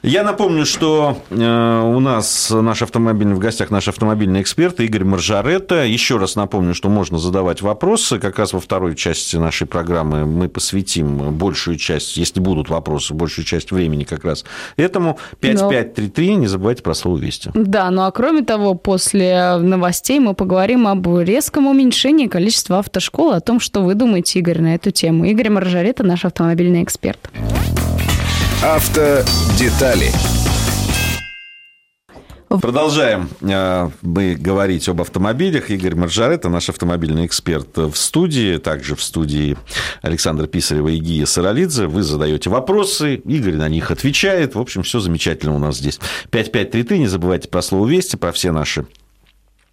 [0.02, 5.84] Я напомню, что э, у нас наш автомобильный, в гостях наш автомобильный эксперт Игорь Маржаретта.
[5.84, 8.18] Еще раз напомню, что можно задавать вопросы.
[8.18, 13.44] Как раз во второй части нашей программы мы посвятим большую часть, если будут вопросы, большую
[13.44, 14.44] часть времени как раз
[14.76, 15.18] этому.
[15.40, 17.50] 5533, не забывайте про слово «Вести».
[17.54, 23.40] Да, ну а кроме того, после новостей мы поговорим об резком уменьшении количества автошкол, о
[23.40, 25.24] том, что вы думаете, Игорь, на эту тему.
[25.24, 27.30] Игорь Маржаретта, наш автомобильный эксперт.
[28.62, 30.10] Автодетали.
[32.48, 35.70] Продолжаем э, мы говорить об автомобилях.
[35.70, 38.56] Игорь Маржарета, наш автомобильный эксперт в студии.
[38.56, 39.56] Также в студии
[40.02, 41.86] Александр Писарева и Гия Саралидзе.
[41.86, 44.56] Вы задаете вопросы, Игорь на них отвечает.
[44.56, 46.00] В общем, все замечательно у нас здесь.
[46.30, 48.97] 5533, не забывайте про слово «Вести», про все наши Э,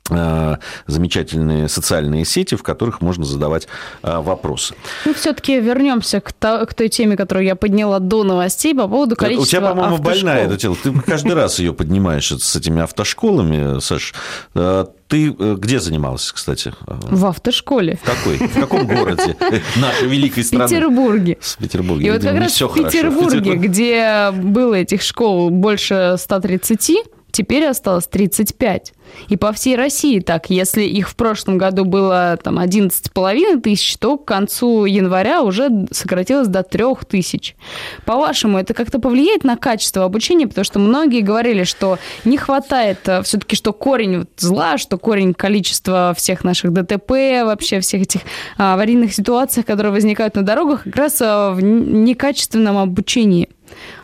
[0.08, 3.68] замечательные социальные сети, в которых можно задавать
[4.04, 4.76] э, вопросы.
[5.04, 9.44] Ну, все-таки вернемся к, к той теме, которую я подняла до новостей по поводу количества
[9.44, 10.76] У тебя, по-моему, больная эта тема.
[10.82, 14.14] Ты каждый раз ее поднимаешь с этими автошколами, Саш.
[14.54, 16.74] Э, ты где занималась, кстати?
[16.86, 18.00] В автошколе.
[18.02, 18.38] В какой?
[18.38, 19.36] В каком городе
[19.76, 20.66] нашей великой страны?
[20.66, 21.38] В Петербурге.
[21.40, 22.08] В Петербурге.
[22.08, 26.92] И вот как раз в Петербурге, где было этих школ больше 130,
[27.36, 28.94] теперь осталось 35.
[29.28, 30.50] И по всей России так.
[30.50, 36.48] Если их в прошлом году было там 11,5 тысяч, то к концу января уже сократилось
[36.48, 37.56] до 3 тысяч.
[38.06, 40.48] По-вашему, это как-то повлияет на качество обучения?
[40.48, 46.14] Потому что многие говорили, что не хватает э, все-таки, что корень зла, что корень количества
[46.16, 47.12] всех наших ДТП,
[47.44, 48.22] вообще всех этих
[48.58, 53.50] а, аварийных ситуаций, которые возникают на дорогах, как раз э, в некачественном обучении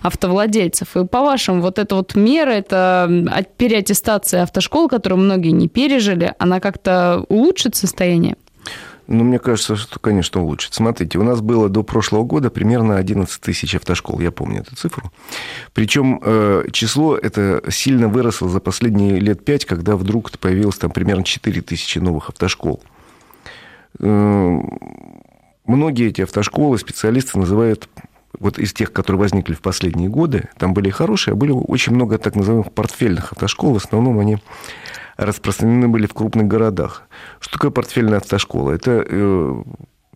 [0.02, 0.96] автовладельцев.
[0.98, 7.26] И по-вашему, вот эта вот мера, это переаттестация автошкол, которую многие не пережили, она как-то
[7.30, 8.36] улучшит состояние?
[9.08, 10.74] Ну, мне кажется, что, конечно, улучшит.
[10.74, 15.12] Смотрите, у нас было до прошлого года примерно 11 тысяч автошкол, я помню эту цифру.
[15.74, 21.26] Причем э, число это сильно выросло за последние лет пять, когда вдруг появилось там примерно
[21.26, 22.82] 4 тысячи новых автошкол.
[24.00, 24.60] Э,
[25.66, 27.90] многие эти автошколы специалисты называют
[28.42, 32.18] вот из тех, которые возникли в последние годы, там были хорошие, а были очень много
[32.18, 33.74] так называемых портфельных автошкол.
[33.74, 34.40] В основном они
[35.16, 37.04] распространены были в крупных городах.
[37.40, 38.72] Что такое портфельная автошкола?
[38.72, 39.64] Это э,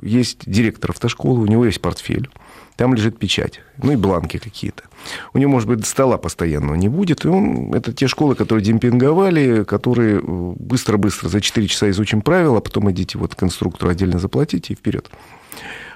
[0.01, 2.29] есть директор автошколы, у него есть портфель,
[2.75, 4.83] там лежит печать, ну и бланки какие-то.
[5.33, 9.63] У него, может быть, стола постоянного не будет, и он, это те школы, которые демпинговали,
[9.63, 14.17] которые э, быстро-быстро за 4 часа изучим правила, а потом идите вот к инструктору отдельно
[14.17, 15.09] заплатите и вперед.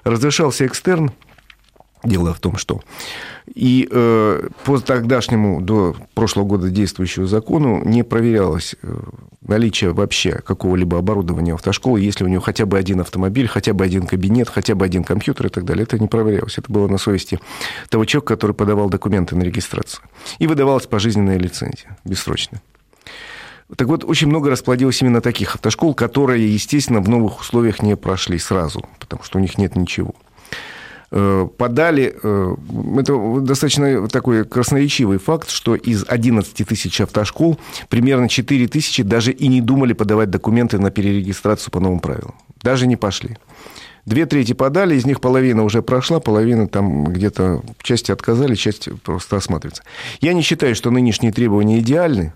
[0.03, 1.11] Разрешался экстерн,
[2.03, 2.81] Дело в том, что
[3.53, 8.99] и э, по тогдашнему, до прошлого года действующему закону не проверялось э,
[9.41, 14.05] наличие вообще какого-либо оборудования автошколы, если у него хотя бы один автомобиль, хотя бы один
[14.05, 15.83] кабинет, хотя бы один компьютер и так далее.
[15.83, 16.57] Это не проверялось.
[16.57, 17.39] Это было на совести
[17.89, 20.03] того человека, который подавал документы на регистрацию.
[20.37, 22.61] И выдавалась пожизненная лицензия, бессрочная.
[23.75, 28.39] Так вот, очень много расплодилось именно таких автошкол, которые, естественно, в новых условиях не прошли
[28.39, 30.15] сразу, потому что у них нет ничего.
[31.11, 32.55] Э, подали, э,
[32.99, 39.47] это достаточно такой красноречивый факт, что из 11 тысяч автошкол примерно 4 тысячи даже и
[39.47, 42.35] не думали подавать документы на перерегистрацию по новым правилам.
[42.61, 43.37] Даже не пошли.
[44.05, 49.37] Две трети подали, из них половина уже прошла, половина там где-то части отказали, часть просто
[49.37, 49.83] осматривается.
[50.21, 52.33] Я не считаю, что нынешние требования идеальны.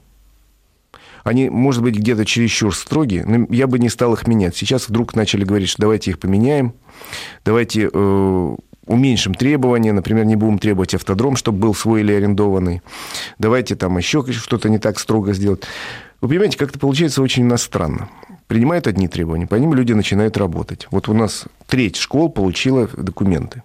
[1.23, 4.55] Они, может быть, где-то чересчур строгие, но я бы не стал их менять.
[4.55, 6.73] Сейчас вдруг начали говорить, что давайте их поменяем,
[7.45, 8.55] давайте э,
[8.85, 12.81] уменьшим требования, например, не будем требовать автодром, чтобы был свой или арендованный.
[13.39, 15.63] Давайте там еще что-то не так строго сделать.
[16.21, 18.09] Вы понимаете, как-то получается очень иностранно.
[18.47, 20.87] Принимают одни требования, по ним люди начинают работать.
[20.91, 23.63] Вот у нас треть школ получила документы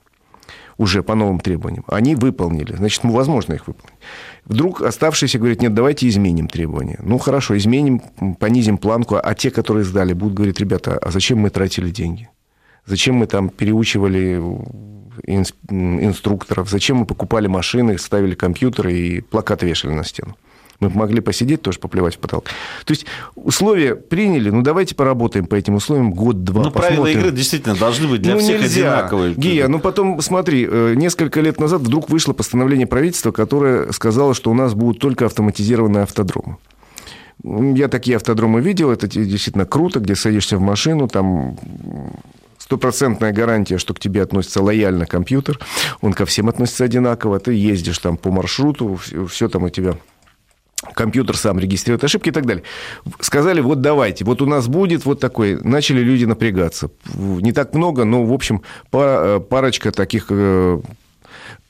[0.79, 1.85] уже по новым требованиям.
[1.89, 3.99] Они выполнили, значит, возможно их выполнить.
[4.45, 6.99] Вдруг оставшиеся говорят, нет, давайте изменим требования.
[7.03, 8.01] Ну, хорошо, изменим,
[8.39, 12.31] понизим планку, а те, которые сдали, будут говорить, ребята, а зачем мы тратили деньги?
[12.87, 14.41] Зачем мы там переучивали
[15.27, 16.71] инструкторов?
[16.71, 20.37] Зачем мы покупали машины, ставили компьютеры и плакаты вешали на стену?
[20.81, 22.45] Мы могли посидеть, тоже поплевать в потолок.
[22.85, 26.65] То есть условия приняли, ну давайте поработаем по этим условиям год-два.
[26.65, 28.99] Ну, правила игры действительно должны быть для ну, всех нельзя.
[28.99, 29.35] одинаковые.
[29.35, 34.53] Гия, ну потом смотри, э, несколько лет назад вдруг вышло постановление правительства, которое сказало, что
[34.53, 36.59] у нас будут только автоматизированные автодромы.
[37.43, 41.57] Я такие автодромы видел, это действительно круто, где садишься в машину, там
[42.59, 45.59] стопроцентная гарантия, что к тебе относится лояльно компьютер,
[46.01, 49.97] он ко всем относится одинаково, ты ездишь там по маршруту, все, все там у тебя
[50.95, 52.65] компьютер сам регистрирует ошибки и так далее.
[53.21, 55.59] Сказали, вот давайте, вот у нас будет вот такой.
[55.63, 56.91] Начали люди напрягаться.
[57.15, 60.81] Не так много, но, в общем, пара, парочка таких э,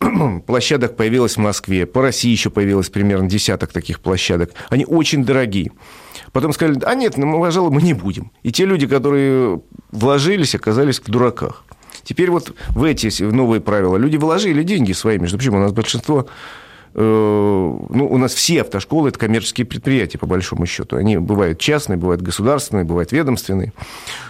[0.47, 1.87] площадок появилась в Москве.
[1.87, 4.53] По России еще появилось примерно десяток таких площадок.
[4.69, 5.73] Они очень дорогие.
[6.33, 8.31] Потом сказали, а нет, ну, пожалуй, мы не будем.
[8.43, 11.65] И те люди, которые вложились, оказались в дураках.
[12.05, 16.23] Теперь вот в эти новые правила люди вложили деньги свои, между прочим, у нас большинство
[16.23, 16.27] э,
[17.01, 20.97] ну, у нас все автошколы– это коммерческие предприятия, по большому счету.
[20.97, 23.73] Они бывают частные, бывают государственные, бывают ведомственные.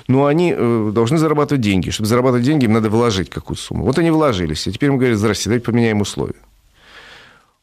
[0.07, 1.91] Но они э, должны зарабатывать деньги.
[1.91, 3.85] Чтобы зарабатывать деньги, им надо вложить какую-то сумму.
[3.85, 4.67] Вот они вложились.
[4.67, 6.35] И теперь мы говорим, здрасте, давайте поменяем условия.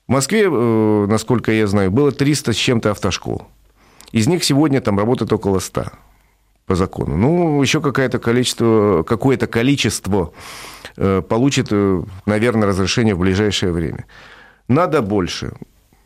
[0.08, 3.48] В Москве, э, насколько я знаю, было 300 с чем-то автошкол.
[4.12, 5.86] Из них сегодня там работает около 100
[6.66, 7.18] по закону.
[7.18, 10.32] Ну, еще какое-то количество, какое-то количество
[10.96, 14.06] э, получит, э, наверное, разрешение в ближайшее время.
[14.68, 15.54] Надо больше.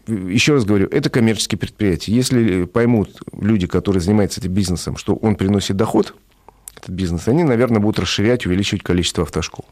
[0.08, 2.12] еще раз говорю, это коммерческие предприятия.
[2.12, 6.16] Если поймут люди, которые занимаются этим бизнесом, что он приносит доход,
[6.76, 9.66] этот бизнес, они, наверное, будут расширять, увеличивать количество автошкол.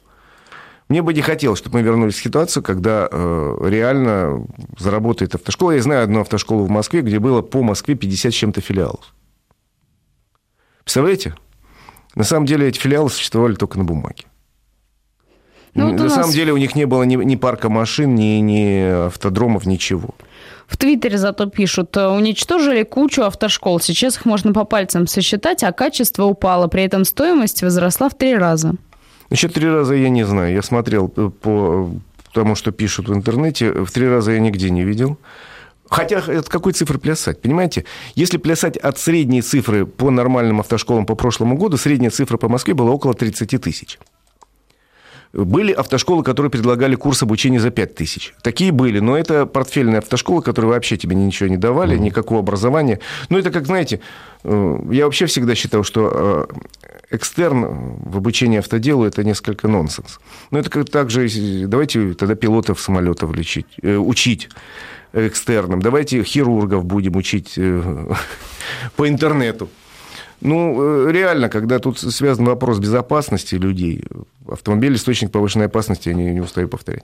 [0.90, 4.48] Мне бы не хотелось, чтобы мы вернулись в ситуацию, когда э, реально
[4.78, 5.72] заработает автошкола.
[5.72, 9.14] Я знаю одну автошколу в Москве, где было по Москве 50 с чем-то филиалов.
[10.84, 11.36] Представляете?
[12.16, 14.24] На самом деле эти филиалы существовали только на бумаге.
[15.78, 16.16] Ну, вот на нас...
[16.16, 20.16] самом деле у них не было ни, ни парка машин, ни, ни автодромов, ничего.
[20.68, 23.80] В Твиттере зато пишут, уничтожили кучу автошкол.
[23.80, 26.68] Сейчас их можно по пальцам сосчитать, а качество упало.
[26.68, 28.74] При этом стоимость возросла в три раза.
[29.30, 30.54] Еще три раза я не знаю.
[30.54, 31.90] Я смотрел по
[32.34, 33.72] тому, что пишут в интернете.
[33.72, 35.18] В три раза я нигде не видел.
[35.90, 37.86] Хотя от какой цифры плясать, понимаете?
[38.16, 42.74] Если плясать от средней цифры по нормальным автошколам по прошлому году, средняя цифра по Москве
[42.74, 44.00] была около 30 тысяч.
[45.34, 48.34] Были автошколы, которые предлагали курс обучения за 5 тысяч.
[48.42, 52.02] Такие были, но это портфельные автошколы, которые вообще тебе ничего не давали, mm-hmm.
[52.02, 53.00] никакого образования.
[53.30, 54.00] Ну, это как, знаете,
[54.44, 56.48] э, я вообще всегда считал, что
[56.82, 60.20] э, экстерн в обучении автоделу это несколько нонсенс.
[60.52, 61.28] Но это как так же,
[61.68, 64.50] давайте тогда пилотов самолетов лечить, э, учить
[65.14, 65.82] экстерном.
[65.82, 67.56] Давайте хирургов будем учить
[68.96, 69.70] по интернету.
[70.42, 74.04] Ну, реально, когда тут связан вопрос безопасности людей,
[74.48, 77.04] автомобиль источник повышенной опасности, я не, не устаю повторять.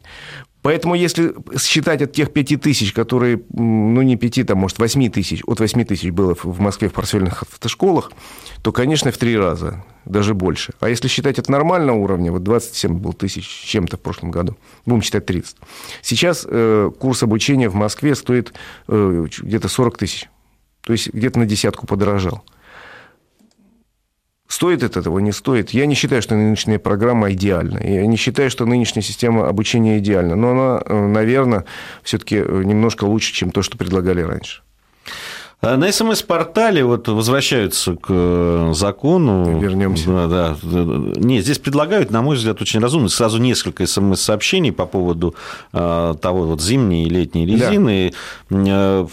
[0.61, 5.41] Поэтому если считать от тех 5 тысяч, которые, ну не 5, там, может, 8 тысяч,
[5.45, 8.11] от 8 тысяч было в Москве в портфельных автошколах,
[8.61, 10.73] то, конечно, в три раза, даже больше.
[10.79, 15.01] А если считать от нормального уровня, вот 27 был тысяч чем-то в прошлом году, будем
[15.01, 15.57] считать 30.
[16.01, 18.53] Сейчас э, курс обучения в Москве стоит
[18.87, 20.29] э, где-то 40 тысяч.
[20.81, 22.43] То есть где-то на десятку подорожал.
[24.53, 25.71] Стоит это этого, не стоит?
[25.71, 27.79] Я не считаю, что нынешняя программа идеальна.
[27.83, 30.35] Я не считаю, что нынешняя система обучения идеальна.
[30.35, 31.65] Но она, э, наверное,
[32.03, 34.61] все-таки э, немножко лучше, чем то, что предлагали раньше.
[35.61, 39.59] А на СМС-портале вот возвращаются к э, закону.
[39.59, 40.27] Вернемся.
[40.27, 40.81] Да, да.
[41.15, 43.09] Не, здесь предлагают, на мой взгляд, очень разумно.
[43.09, 45.33] Сразу несколько СМС-сообщений по поводу
[45.71, 48.13] того вот зимней и летней резины.
[48.51, 49.07] Да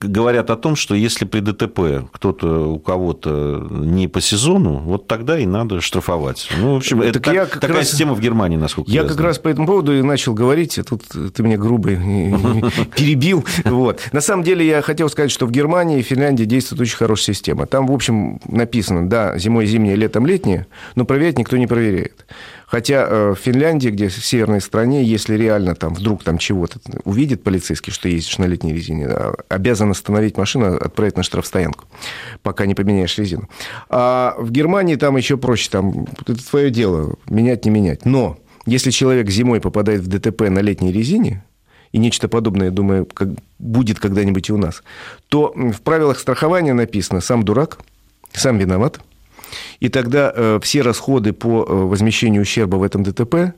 [0.00, 5.38] говорят о том, что если при ДТП кто-то у кого-то не по сезону, вот тогда
[5.38, 6.48] и надо штрафовать.
[6.58, 9.14] Ну, в общем, это так, я такая раз, система в Германии, насколько я Я как
[9.14, 9.28] знаю.
[9.28, 11.02] раз по этому поводу и начал говорить, а тут
[11.34, 11.90] ты меня грубо
[12.96, 13.44] перебил.
[13.64, 14.00] Вот.
[14.12, 17.66] На самом деле я хотел сказать, что в Германии и Финляндии действует очень хорошая система.
[17.66, 22.24] Там, в общем, написано, да, зимой зимнее, летом летнее, но проверять никто не проверяет.
[22.72, 27.42] Хотя э, в Финляндии, где в северной стране, если реально там вдруг там чего-то увидит
[27.44, 29.10] полицейский, что ездишь на летней резине,
[29.50, 31.84] обязан остановить машину, отправить на штрафстоянку,
[32.42, 33.46] пока не поменяешь резину.
[33.90, 38.06] А в Германии там еще проще, там это твое дело, менять, не менять.
[38.06, 41.44] Но если человек зимой попадает в ДТП на летней резине,
[41.92, 44.82] и нечто подобное, я думаю, как будет когда-нибудь и у нас,
[45.28, 47.80] то в правилах страхования написано «сам дурак»,
[48.32, 49.00] «сам виноват»,
[49.80, 53.54] и тогда э, все расходы по э, возмещению ущерба в этом ДТП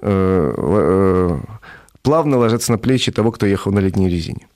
[0.00, 1.40] э,
[2.02, 4.48] плавно ложатся на плечи того, кто ехал на летней резине.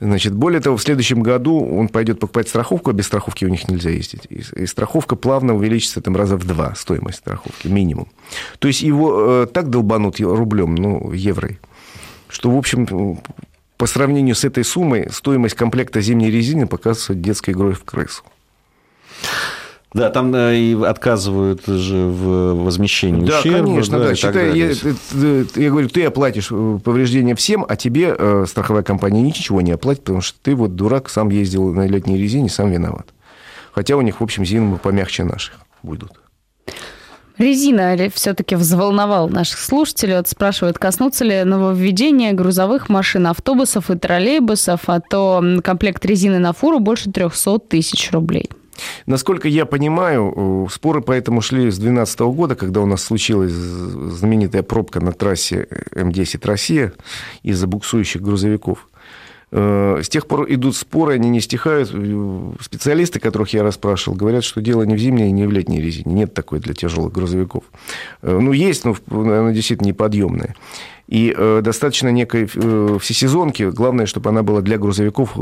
[0.00, 3.68] Значит, более того, в следующем году он пойдет покупать страховку, а без страховки у них
[3.68, 4.26] нельзя ездить.
[4.28, 8.08] И страховка плавно увеличится там раза в два, стоимость страховки, минимум.
[8.58, 11.50] То есть его э, так долбанут рублем, ну, евро,
[12.28, 13.20] что, в общем,
[13.76, 18.22] по сравнению с этой суммой, стоимость комплекта зимней резины показывается детской игрой в крысу.
[19.94, 23.66] Да, там э, и отказывают же в возмещении да, ущерба.
[23.66, 24.14] Конечно, да, да.
[24.14, 24.72] Считай, я,
[25.54, 30.02] я говорю, ты оплатишь э, повреждения всем, а тебе э, страховая компания ничего не оплатит,
[30.04, 33.06] потому что ты вот дурак, сам ездил на летней резине, сам виноват.
[33.72, 36.12] Хотя у них, в общем, зимы помягче наших будут.
[37.38, 40.16] Резина все-таки взволновал наших слушателей.
[40.16, 46.54] Вот спрашивают, коснутся ли нововведения грузовых машин, автобусов и троллейбусов, а то комплект резины на
[46.54, 48.48] фуру больше 300 тысяч рублей.
[49.06, 55.00] Насколько я понимаю, споры поэтому шли с 2012 года, когда у нас случилась знаменитая пробка
[55.00, 56.92] на трассе М10 «Россия»
[57.42, 58.86] из-за буксующих грузовиков.
[59.52, 61.88] Э, с тех пор идут споры, они не стихают.
[62.60, 66.14] Специалисты, которых я расспрашивал, говорят, что дело не в зимней, не в летней резине.
[66.14, 67.64] Нет такой для тяжелых грузовиков.
[68.22, 70.54] Э, ну, есть, но она действительно неподъемная.
[71.06, 73.70] И э, достаточно некой всесезонки.
[73.70, 75.36] Главное, чтобы она была для грузовиков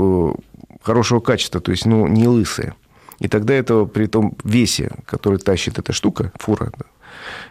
[0.82, 2.74] хорошего качества, то есть ну, не лысая.
[3.20, 6.72] И тогда это при том весе, который тащит эта штука, фура,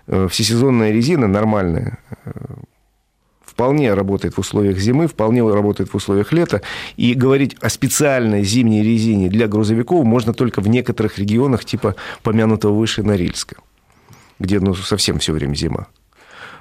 [0.07, 2.31] э, всесезонная резина нормальная, э,
[3.45, 6.61] вполне работает в условиях зимы, вполне работает в условиях лета.
[6.97, 12.73] И говорить о специальной зимней резине для грузовиков можно только в некоторых регионах, типа помянутого
[12.73, 13.57] выше Норильска,
[14.39, 15.87] где ну, совсем все время зима.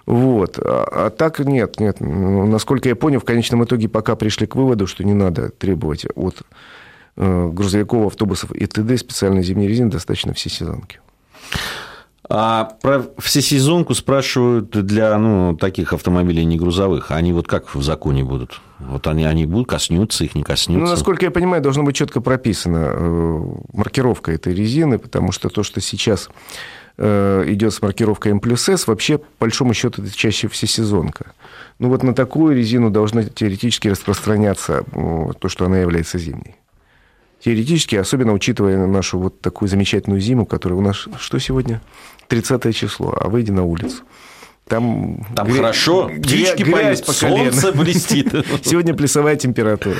[0.04, 0.58] Вот.
[0.58, 1.96] А, а так нет, нет.
[2.00, 6.42] Насколько я понял, в конечном итоге пока пришли к выводу, что не надо требовать от
[7.16, 8.96] грузовиков, автобусов и т.д.
[8.96, 11.00] специальной зимней резины достаточно все сезонки.
[12.34, 17.10] А про всесезонку спрашивают для ну, таких автомобилей не грузовых.
[17.10, 18.60] Они вот как в законе будут?
[18.78, 20.84] Вот они, они будут, коснутся, их не коснутся?
[20.84, 23.40] Ну, насколько я понимаю, должно быть четко прописана э,
[23.74, 26.30] маркировка этой резины, потому что то, что сейчас
[26.96, 31.32] э, идет с маркировкой М плюс С, вообще, по большому счету, это чаще всесезонка.
[31.80, 34.84] Ну, вот на такую резину должно теоретически распространяться
[35.38, 36.56] то, что она является зимней.
[37.44, 41.80] Теоретически, особенно учитывая нашу вот такую замечательную зиму, которая у нас что сегодня?
[42.28, 44.02] 30 число, а выйди на улицу.
[44.68, 45.56] Там, Там гря...
[45.56, 48.28] хорошо, птички поют, солнце блестит.
[48.64, 49.96] Сегодня плюсовая температура.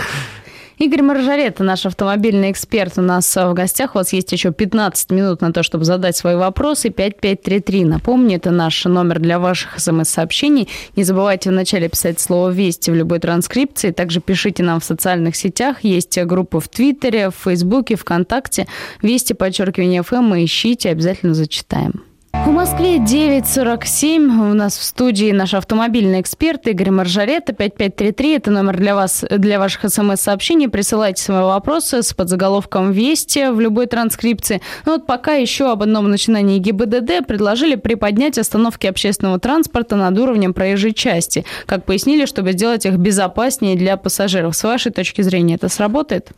[0.78, 3.94] Игорь Маржарета, наш автомобильный эксперт, у нас в гостях.
[3.94, 6.90] У вас есть еще 15 минут на то, чтобы задать свои вопросы.
[6.90, 7.84] 5533.
[7.84, 10.68] Напомню, это наш номер для ваших смс-сообщений.
[10.96, 13.90] Не забывайте вначале писать слово «Вести» в любой транскрипции.
[13.90, 15.84] Также пишите нам в социальных сетях.
[15.84, 18.66] Есть группы в Твиттере, в Фейсбуке, ВКонтакте.
[19.02, 20.34] «Вести», подчеркивание «ФМ».
[20.34, 22.11] Ищите, обязательно зачитаем.
[22.44, 24.50] В Москве 9.47.
[24.50, 27.52] У нас в студии наш автомобильный эксперт Игорь Маржарета.
[27.52, 28.32] 5533.
[28.34, 30.68] Это номер для вас, для ваших смс-сообщений.
[30.68, 34.60] Присылайте свои вопросы с подзаголовком «Вести» в любой транскрипции.
[34.84, 40.52] Ну вот пока еще об одном начинании ГИБДД предложили приподнять остановки общественного транспорта над уровнем
[40.52, 41.44] проезжей части.
[41.66, 44.56] Как пояснили, чтобы сделать их безопаснее для пассажиров.
[44.56, 46.32] С вашей точки зрения это сработает?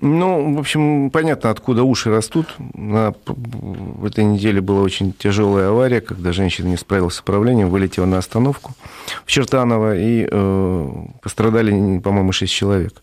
[0.00, 2.54] Ну, в общем, понятно, откуда уши растут.
[2.74, 8.06] На, в этой неделе была очень тяжелая авария, когда женщина не справилась с управлением, вылетела
[8.06, 8.74] на остановку
[9.24, 10.88] в Чертаново, и э,
[11.20, 13.02] пострадали, по-моему, 6 человек.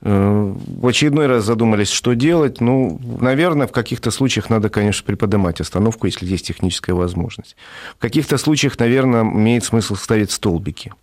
[0.00, 2.62] Э, в очередной раз задумались, что делать.
[2.62, 7.56] Ну, наверное, в каких-то случаях надо, конечно, приподнимать остановку, если есть техническая возможность.
[7.98, 10.94] В каких-то случаях, наверное, имеет смысл ставить столбики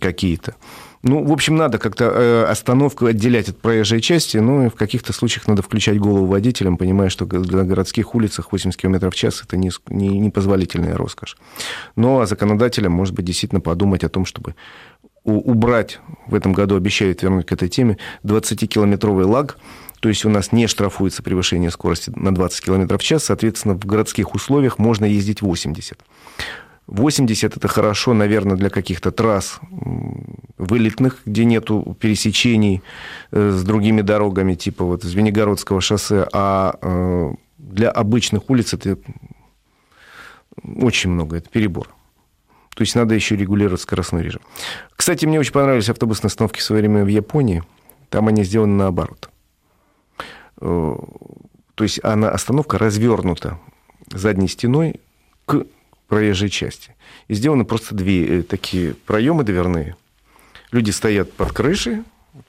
[0.00, 0.54] какие-то.
[1.02, 5.12] Ну, в общем, надо как-то э, остановку отделять от проезжей части, ну, и в каких-то
[5.12, 9.56] случаях надо включать голову водителям, понимая, что на городских улицах 80 км в час– это
[9.56, 11.36] не, не, непозволительная роскошь.
[11.96, 14.54] Но законодателям, может быть, действительно подумать о том, чтобы
[15.24, 19.56] убрать, в этом году обещают вернуть к этой теме, 20-километровый лаг,
[20.00, 23.86] то есть у нас не штрафуется превышение скорости на 20 км в час, соответственно, в
[23.86, 25.96] городских условиях можно ездить 80.
[26.86, 29.60] 80 это хорошо, наверное, для каких-то трасс
[30.58, 32.82] вылетных, где нету пересечений
[33.30, 38.98] э, с другими дорогами, типа вот Звенигородского шоссе, а э, для обычных улиц это
[40.64, 41.88] очень много, это перебор.
[42.74, 44.40] То есть надо еще регулировать скоростной режим.
[44.96, 47.62] Кстати, мне очень понравились автобусные остановки в свое время в Японии.
[48.08, 49.30] Там они сделаны наоборот.
[50.60, 50.96] Э,
[51.74, 53.58] то есть она, остановка развернута
[54.08, 55.00] задней стеной
[55.46, 55.64] к
[56.12, 56.94] проезжей части.
[57.28, 59.96] И сделаны просто две э, такие проемы дверные.
[60.70, 62.02] Люди стоят под крышей,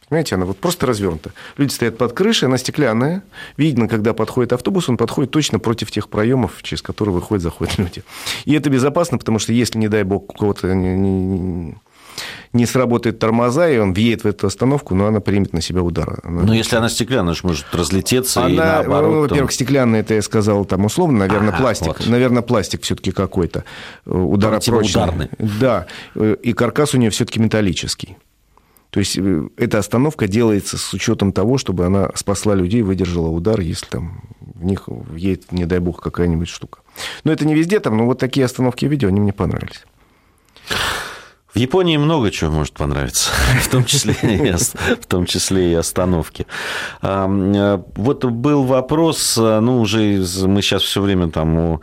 [0.09, 1.31] Понимаете, она вот просто развернута.
[1.57, 3.23] Люди стоят под крышей, она стеклянная.
[3.57, 8.03] Видно, когда подходит автобус, он подходит точно против тех проемов, через которые выходят, заходят люди.
[8.43, 11.75] И это безопасно, потому что если, не дай бог, кого-то не
[12.65, 16.19] сработает тормоза, и он въедет в эту остановку, но она примет на себя удар.
[16.23, 16.43] Она...
[16.43, 19.11] Но если она стеклянная, она же может разлететься она, и наоборот...
[19.11, 19.55] Ну, во-первых, там...
[19.55, 21.99] стеклянная, это я сказал там условно, наверное, а, пластик.
[21.99, 22.07] Вот.
[22.07, 23.63] Наверное, пластик все таки какой-то.
[24.05, 25.03] Ударопрочный.
[25.03, 25.29] Ударный.
[25.39, 25.87] Да.
[26.15, 28.17] И каркас у нее все таки металлический.
[28.93, 33.59] То есть э, эта остановка делается с учетом того, чтобы она спасла людей, выдержала удар,
[33.59, 36.81] если там в них едет, не дай бог, какая-нибудь штука.
[37.23, 39.83] Но это не везде там, но вот такие остановки видео, они мне понравились.
[41.53, 43.29] В Японии много чего может понравиться,
[43.61, 46.47] в том числе и, в том числе и остановки.
[47.03, 51.81] Э, вот был вопрос, э, ну, уже мы сейчас все время там о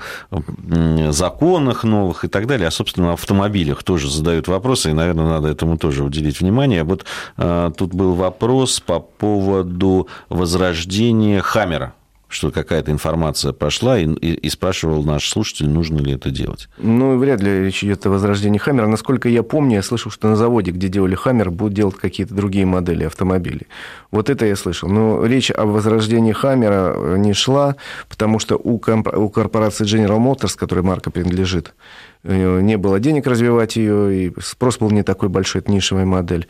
[1.11, 5.49] законах новых и так далее, а, собственно, о автомобилях тоже задают вопросы, и, наверное, надо
[5.49, 6.83] этому тоже уделить внимание.
[6.83, 7.05] Вот
[7.37, 11.95] э, тут был вопрос по поводу возрождения Хаммера
[12.31, 16.69] что какая-то информация прошла, и, и, и спрашивал наш слушатель, нужно ли это делать.
[16.79, 18.87] Ну, вряд ли речь идет о возрождении Хаммера.
[18.87, 22.67] Насколько я помню, я слышал, что на заводе, где делали Хаммер, будут делать какие-то другие
[22.67, 23.67] модели автомобилей.
[24.13, 24.89] Вот это я слышал.
[24.89, 27.75] Но речь о возрождении Хаммера не шла,
[28.09, 29.09] потому что у, комп...
[29.09, 31.75] у корпорации General Motors, которой марка принадлежит,
[32.23, 36.47] э, не было денег развивать ее, и спрос был не такой большой, это нишевая модель.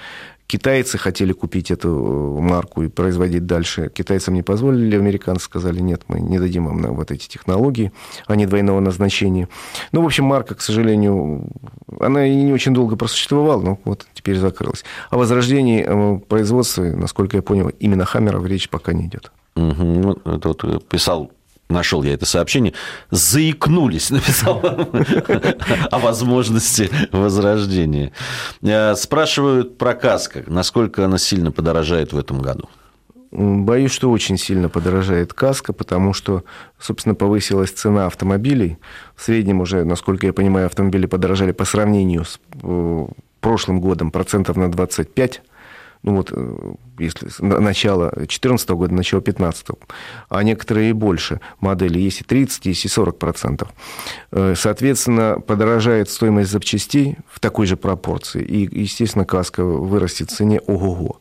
[0.51, 3.89] Китайцы хотели купить эту э, марку и производить дальше.
[3.95, 7.93] Китайцам не позволили, американцы сказали, нет, мы не дадим вам вот эти технологии,
[8.27, 9.49] они двойного назначения.
[9.93, 11.47] Ну, в общем, марка, к сожалению,
[12.01, 14.85] она и не очень долго просуществовала, но вот теперь закрылась.
[15.11, 19.31] О возрождении э, производства, насколько я понял, именно Хаммера в речь пока не идет.
[19.55, 20.19] Угу.
[20.25, 21.31] это вот писал
[21.71, 22.75] нашел я это сообщение,
[23.11, 24.63] заикнулись, написал
[25.91, 28.13] о возможности возрождения.
[28.63, 32.69] Э, спрашивают про каска, насколько она сильно подорожает в этом году.
[33.33, 36.43] Боюсь, что очень сильно подорожает каска, потому что,
[36.81, 38.79] собственно, повысилась цена автомобилей.
[39.15, 43.07] В среднем уже, насколько я понимаю, автомобили подорожали по сравнению с э,
[43.41, 45.43] прошлым годом процентов на 25
[46.03, 49.67] ну вот, э, если начало 2014 года, начало 2015,
[50.29, 53.69] а некоторые и больше модели, есть и 30, есть и 40 процентов.
[54.33, 60.61] Э, соответственно, подорожает стоимость запчастей в такой же пропорции, и, естественно, каска вырастет в цене
[60.61, 61.21] ого-го.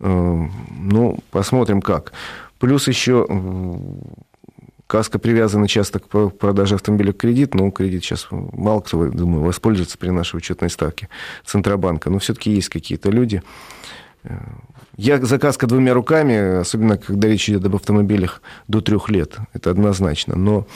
[0.00, 2.12] Э, ну, посмотрим как.
[2.58, 3.26] Плюс еще
[4.92, 9.96] Каска привязана часто к продаже автомобиля в кредит, но кредит сейчас мало кто, думаю, воспользуется
[9.96, 11.08] при нашей учетной ставке
[11.46, 12.10] Центробанка.
[12.10, 13.42] Но все-таки есть какие-то люди,
[14.96, 19.36] я за каска двумя руками, особенно когда речь идет об автомобилях до трех лет.
[19.52, 20.36] Это однозначно.
[20.36, 20.66] Но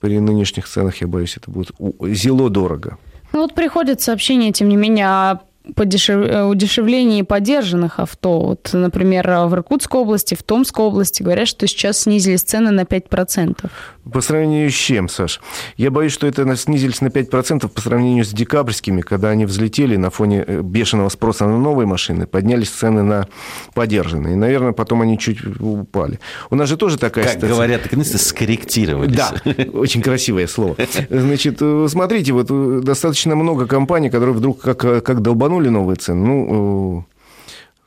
[0.00, 2.98] при нынешних ценах, я боюсь, это будет зело дорого.
[3.32, 5.40] Ну вот приходит сообщение, тем не менее, о
[5.74, 6.26] подешев...
[6.26, 8.40] Э, удешевлении подержанных авто.
[8.40, 13.70] Вот, например, в Иркутской области, в Томской области говорят, что сейчас снизились цены на 5%.
[14.12, 15.40] По сравнению с чем, Саш?
[15.76, 20.10] Я боюсь, что это снизились на 5% по сравнению с декабрьскими, когда они взлетели на
[20.10, 23.28] фоне э, бешеного спроса на новые машины, поднялись цены на
[23.74, 24.34] подержанные.
[24.34, 26.18] И, наверное, потом они чуть упали.
[26.50, 27.54] У нас же тоже такая как ситуация.
[27.54, 29.16] говорят, наконец-то скорректировались.
[29.16, 29.34] Да,
[29.72, 30.76] очень красивое слово.
[31.08, 36.26] Значит, э, смотрите, вот достаточно много компаний, которые вдруг как, как долбанули рванули новые цены.
[36.26, 37.04] Ну,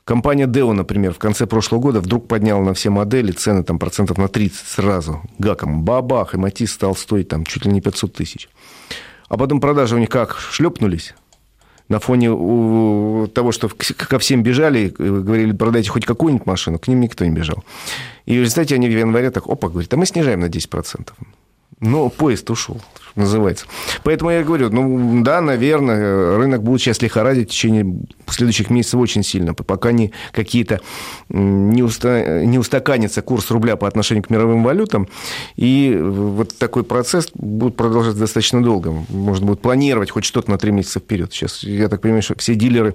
[0.04, 4.18] компания Deo, например, в конце прошлого года вдруг подняла на все модели цены там процентов
[4.18, 5.20] на 30 сразу.
[5.38, 8.48] Гаком бабах, и Матис стал стоить там чуть ли не 500 тысяч.
[9.28, 11.14] А потом продажи у них как шлепнулись
[11.88, 12.28] на фоне
[13.28, 17.64] того, что ко всем бежали, говорили, продайте хоть какую-нибудь машину, к ним никто не бежал.
[18.26, 21.12] И в результате они в январе так, опа, говорят, а мы снижаем на 10%.
[21.80, 22.80] Но поезд ушел,
[23.16, 23.66] называется.
[24.04, 27.96] Поэтому я говорю, ну да, наверное, рынок будет сейчас лихорадить в течение
[28.28, 30.80] следующих месяцев очень сильно, пока не какие-то
[31.28, 35.08] не, уста, не устаканится курс рубля по отношению к мировым валютам.
[35.56, 38.92] И вот такой процесс будет продолжаться достаточно долго.
[39.08, 41.32] Можно будет планировать хоть что-то на три месяца вперед.
[41.32, 42.94] Сейчас, я так понимаю, что все дилеры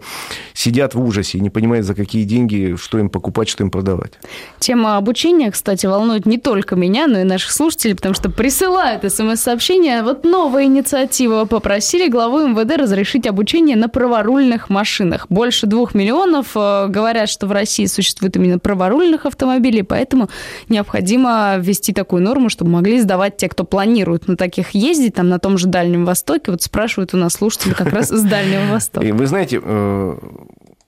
[0.54, 4.14] сидят в ужасе и не понимают, за какие деньги, что им покупать, что им продавать.
[4.60, 10.04] Тема обучения, кстати, волнует не только меня, но и наших слушателей, потому что присылают смс-сообщения.
[10.12, 11.46] Вот новая инициатива.
[11.46, 15.28] Попросили главу МВД разрешить обучение на праворульных машинах.
[15.30, 20.28] Больше двух миллионов э, говорят, что в России существует именно праворульных автомобилей, поэтому
[20.68, 25.40] необходимо ввести такую норму, чтобы могли сдавать те, кто планирует на таких ездить, там на
[25.40, 26.52] том же Дальнем Востоке.
[26.52, 29.08] Вот спрашивают у нас слушатели как раз с Дальнего Востока.
[29.08, 30.18] И вы знаете, э,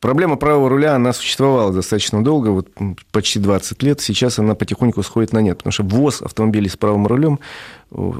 [0.04, 2.68] Проблема правого руля, она существовала достаточно долго, вот
[3.14, 4.02] почти 20 лет.
[4.02, 7.40] Сейчас она потихоньку сходит на нет, потому что ввоз автомобилей с правым рулем
[7.92, 8.12] э,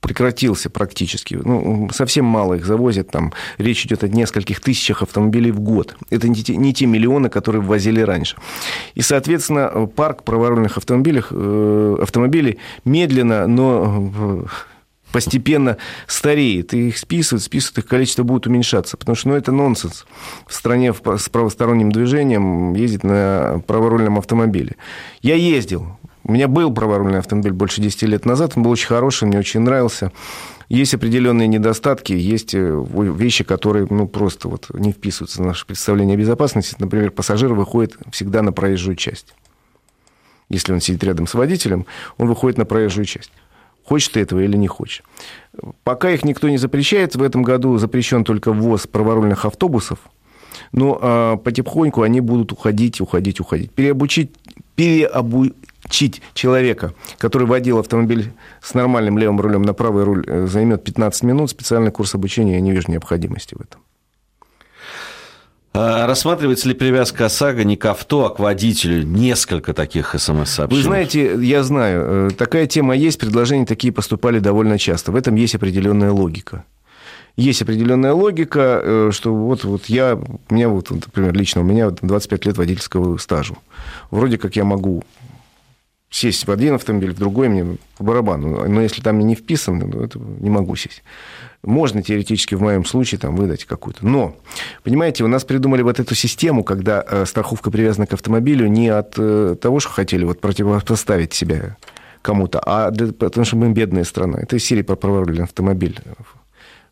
[0.00, 1.34] прекратился практически.
[1.34, 3.10] Ну, совсем мало их завозят.
[3.10, 5.96] Там речь идет о нескольких тысячах автомобилей в год.
[6.10, 8.36] Это не те, не те миллионы, которые ввозили раньше.
[8.94, 14.46] И, соответственно, парк праворульных автомобилей, э, автомобилей медленно, но
[15.12, 16.74] постепенно стареет.
[16.74, 18.96] И их списывают, списывают, их количество будет уменьшаться.
[18.96, 20.04] Потому что ну, это нонсенс
[20.46, 24.76] в стране с правосторонним движением ездить на праворульном автомобиле.
[25.22, 29.28] Я ездил у меня был праворульный автомобиль больше 10 лет назад, он был очень хороший,
[29.28, 30.10] мне очень нравился.
[30.68, 36.16] Есть определенные недостатки, есть э, вещи, которые ну, просто вот не вписываются в наше представление
[36.16, 36.74] о безопасности.
[36.80, 39.34] Например, пассажир выходит всегда на проезжую часть.
[40.48, 41.86] Если он сидит рядом с водителем,
[42.18, 43.30] он выходит на проезжую часть.
[43.84, 45.04] Хочет ты этого или не хочешь.
[45.84, 50.00] Пока их никто не запрещает, в этом году запрещен только ввоз праворульных автобусов,
[50.72, 53.70] но а, потихоньку они будут уходить, уходить, уходить.
[53.70, 54.32] Переобучить,
[54.74, 55.46] переобу,
[55.86, 58.32] учить человека, который водил автомобиль
[58.62, 62.60] с нормальным левым рулем на правый руль, э, займет 15 минут, специальный курс обучения, я
[62.60, 63.80] не вижу необходимости в этом.
[65.78, 69.02] А рассматривается ли привязка ОСАГО не к авто, а к водителю?
[69.02, 70.82] Несколько таких смс-сообщений.
[70.82, 75.12] Вы знаете, я знаю, э, такая тема есть, предложения такие поступали довольно часто.
[75.12, 76.64] В этом есть определенная логика.
[77.36, 81.90] Есть определенная логика, э, что вот, вот я, у меня вот, например, лично у меня
[81.90, 83.54] 25 лет водительского стажа.
[84.10, 85.04] Вроде как я могу
[86.16, 88.66] сесть в один автомобиль, в другой мне по барабану.
[88.68, 91.02] Но если там не вписано, то это не могу сесть.
[91.62, 94.06] Можно теоретически в моем случае там выдать какую-то.
[94.06, 94.34] Но,
[94.82, 99.14] понимаете, у нас придумали вот эту систему, когда э, страховка привязана к автомобилю не от
[99.18, 101.76] э, того, что хотели вот противопоставить себя
[102.22, 104.38] кому-то, а для, потому что мы бедная страна.
[104.40, 106.00] Это из серии про праворульный автомобиль.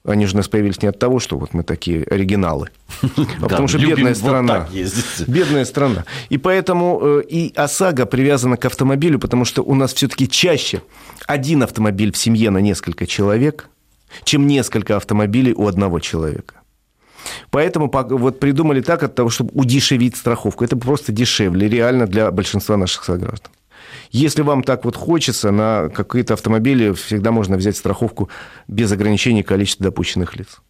[0.07, 2.69] Они же у нас появились не от того, что вот мы такие оригиналы,
[3.03, 4.69] а потому что бедная страна.
[5.27, 6.05] Бедная страна.
[6.29, 10.83] И поэтому э, и ОСАГО привязана к автомобилю, потому что у нас все-таки чаще
[11.27, 13.71] один автомобиль в семье на несколько человек,
[14.25, 16.57] чем несколько автомобилей у одного человека.
[17.49, 20.65] Поэтому вот придумали так от того, чтобы удешевить страховку.
[20.65, 23.51] Это просто дешевле реально для большинства наших сограждан.
[24.11, 28.28] Если вам так вот хочется, на какие-то автомобили всегда можно взять страховку
[28.68, 30.61] без ограничений количества допущенных лиц.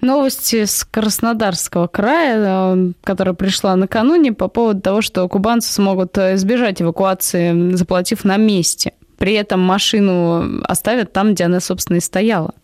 [0.00, 6.36] Новости с Краснодарского края, э, которая пришла накануне по поводу того, что кубанцы смогут э,
[6.36, 8.92] избежать эвакуации, заплатив на месте.
[9.18, 12.54] При этом машину оставят там, где она, собственно, и стояла.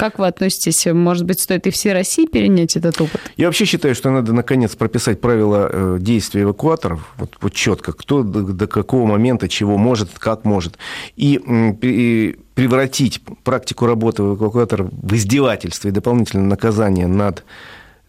[0.00, 0.86] Как вы относитесь?
[0.86, 3.20] Может быть, стоит и всей России перенять этот опыт?
[3.36, 8.22] Я вообще считаю, что надо наконец прописать правила э, действия эвакуаторов, вот, вот четко, кто
[8.22, 10.78] до, до какого момента чего может, как может.
[11.16, 11.38] И,
[11.82, 17.44] и превратить практику работы эвакуаторов в издевательство и дополнительное наказание над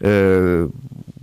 [0.04, 0.68] Э,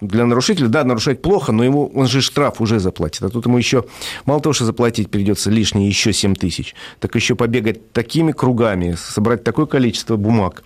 [0.01, 3.23] для нарушителя, да, нарушать плохо, но ему, он же штраф уже заплатит.
[3.23, 3.85] А тут ему еще,
[4.27, 9.45] мало того, что заплатить придется лишние еще 7 тысяч, так еще побегать такими кругами, собрать
[9.45, 10.63] такое количество бумаг,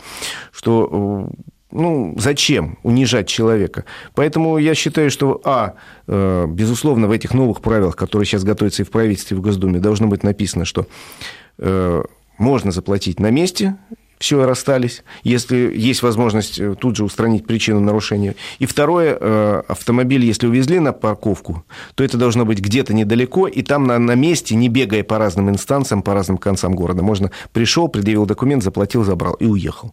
[0.53, 3.85] что э, ну, зачем унижать человека?
[4.15, 5.75] Поэтому я считаю, что, а,
[6.07, 9.79] э, безусловно, в этих новых правилах, которые сейчас готовятся и в правительстве, и в Госдуме,
[9.79, 10.87] должно быть написано, что
[12.39, 13.77] можно заплатить на месте
[14.23, 18.37] все, расстались, если есть возможность э, тут же устранить причину нарушения.
[18.61, 21.65] И второе, э, автомобиль, если увезли на парковку,
[21.97, 25.51] то это должно быть где-то недалеко, и там на, на месте, не бегая по разным
[25.51, 29.93] инстанциям, по разным концам города, можно пришел, предъявил документ, заплатил, забрал и уехал.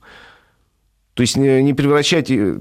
[1.15, 2.59] То есть не превращать э,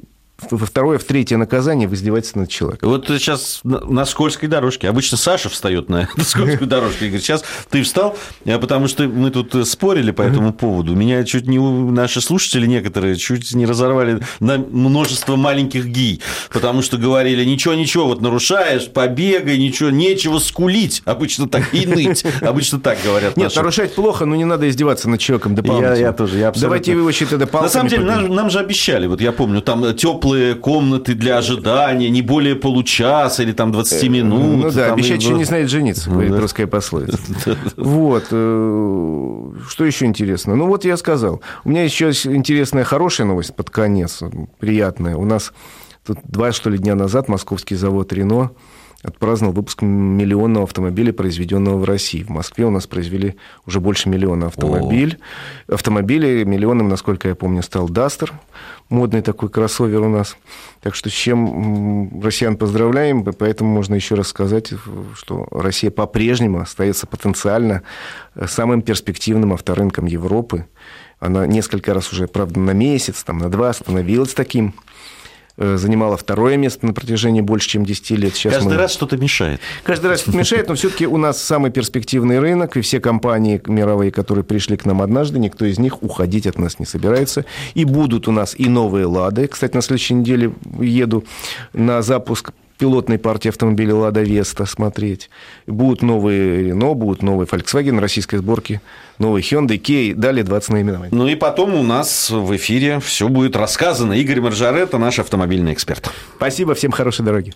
[0.51, 2.89] во второе, в третье наказание в издевательство над человеком.
[2.89, 4.89] Вот сейчас на скользкой дорожке.
[4.89, 8.17] Обычно Саша встает на скользкую дорожку и говорит, сейчас ты встал,
[8.47, 10.95] а потому что мы тут спорили по этому поводу.
[10.95, 16.99] Меня чуть не наши слушатели некоторые чуть не разорвали на множество маленьких гий, потому что
[16.99, 21.03] говорили, ничего, ничего, вот нарушаешь, побегай, ничего, нечего скулить.
[21.05, 22.25] Обычно так и ныть.
[22.43, 23.37] Обычно так говорят.
[23.37, 25.95] Нет, нарушать плохо, но не надо издеваться над человеком дополнительно.
[25.95, 26.69] Я, я тоже, я абсолютно...
[26.69, 29.95] Давайте вы вообще тогда На самом деле, нам, нам же обещали, вот я помню, там
[29.97, 34.65] теплый теплые комнаты для ожидания, не более получаса или там 20 э, минут.
[34.65, 36.41] Ну да, обещать, что не знает жениться, говорит да.
[36.41, 37.19] русская пословица.
[37.77, 38.25] Вот.
[38.31, 40.57] Э, что еще интересно?
[40.57, 41.41] Ну вот я сказал.
[41.65, 44.23] У меня еще интересная, хорошая новость под конец,
[44.59, 45.17] приятная.
[45.17, 45.53] У нас
[46.07, 48.51] тут два, что ли, дня назад московский завод «Рено»
[49.03, 52.25] отпраздновал выпуск миллионного автомобиля, произведенного в России.
[52.25, 55.19] В Москве у нас произвели уже больше миллиона автомобилей.
[55.69, 58.33] Автомобилей миллионом, насколько я помню, стал «Дастер»,
[58.89, 60.37] модный такой кроссовер у нас.
[60.81, 64.73] Так что с чем россиян поздравляем, поэтому можно еще раз сказать,
[65.15, 67.83] что Россия по-прежнему остается потенциально
[68.47, 70.67] самым перспективным авторынком Европы.
[71.21, 74.88] Она несколько раз уже, правда, на месяц, там, на два становилась таким Э,
[75.59, 78.35] занимала второе место на протяжении больше, чем 10 лет.
[78.35, 78.77] Сейчас Каждый мы...
[78.77, 79.61] раз что-то мешает.
[79.83, 84.13] Каждый раз что-то мешает, но все-таки у нас самый перспективный рынок, и все компании мировые,
[84.13, 87.45] которые пришли к нам однажды, никто из них уходить от нас не собирается.
[87.75, 89.49] И будут у нас и новые «Лады».
[89.49, 91.25] Кстати, на следующей неделе еду
[91.73, 95.31] на запуск пилотной партии автомобилей «Лада Веста» смотреть.
[95.67, 98.81] Будут новые «Рено», будут новые Volkswagen российской сборки,
[99.19, 101.15] новые Hyundai, Kia, далее 20 наименований.
[101.15, 104.13] Ну и потом у нас в эфире все будет рассказано.
[104.13, 106.11] Игорь Маржарета, наш автомобильный эксперт.
[106.37, 107.47] Спасибо, всем хорошей дороги.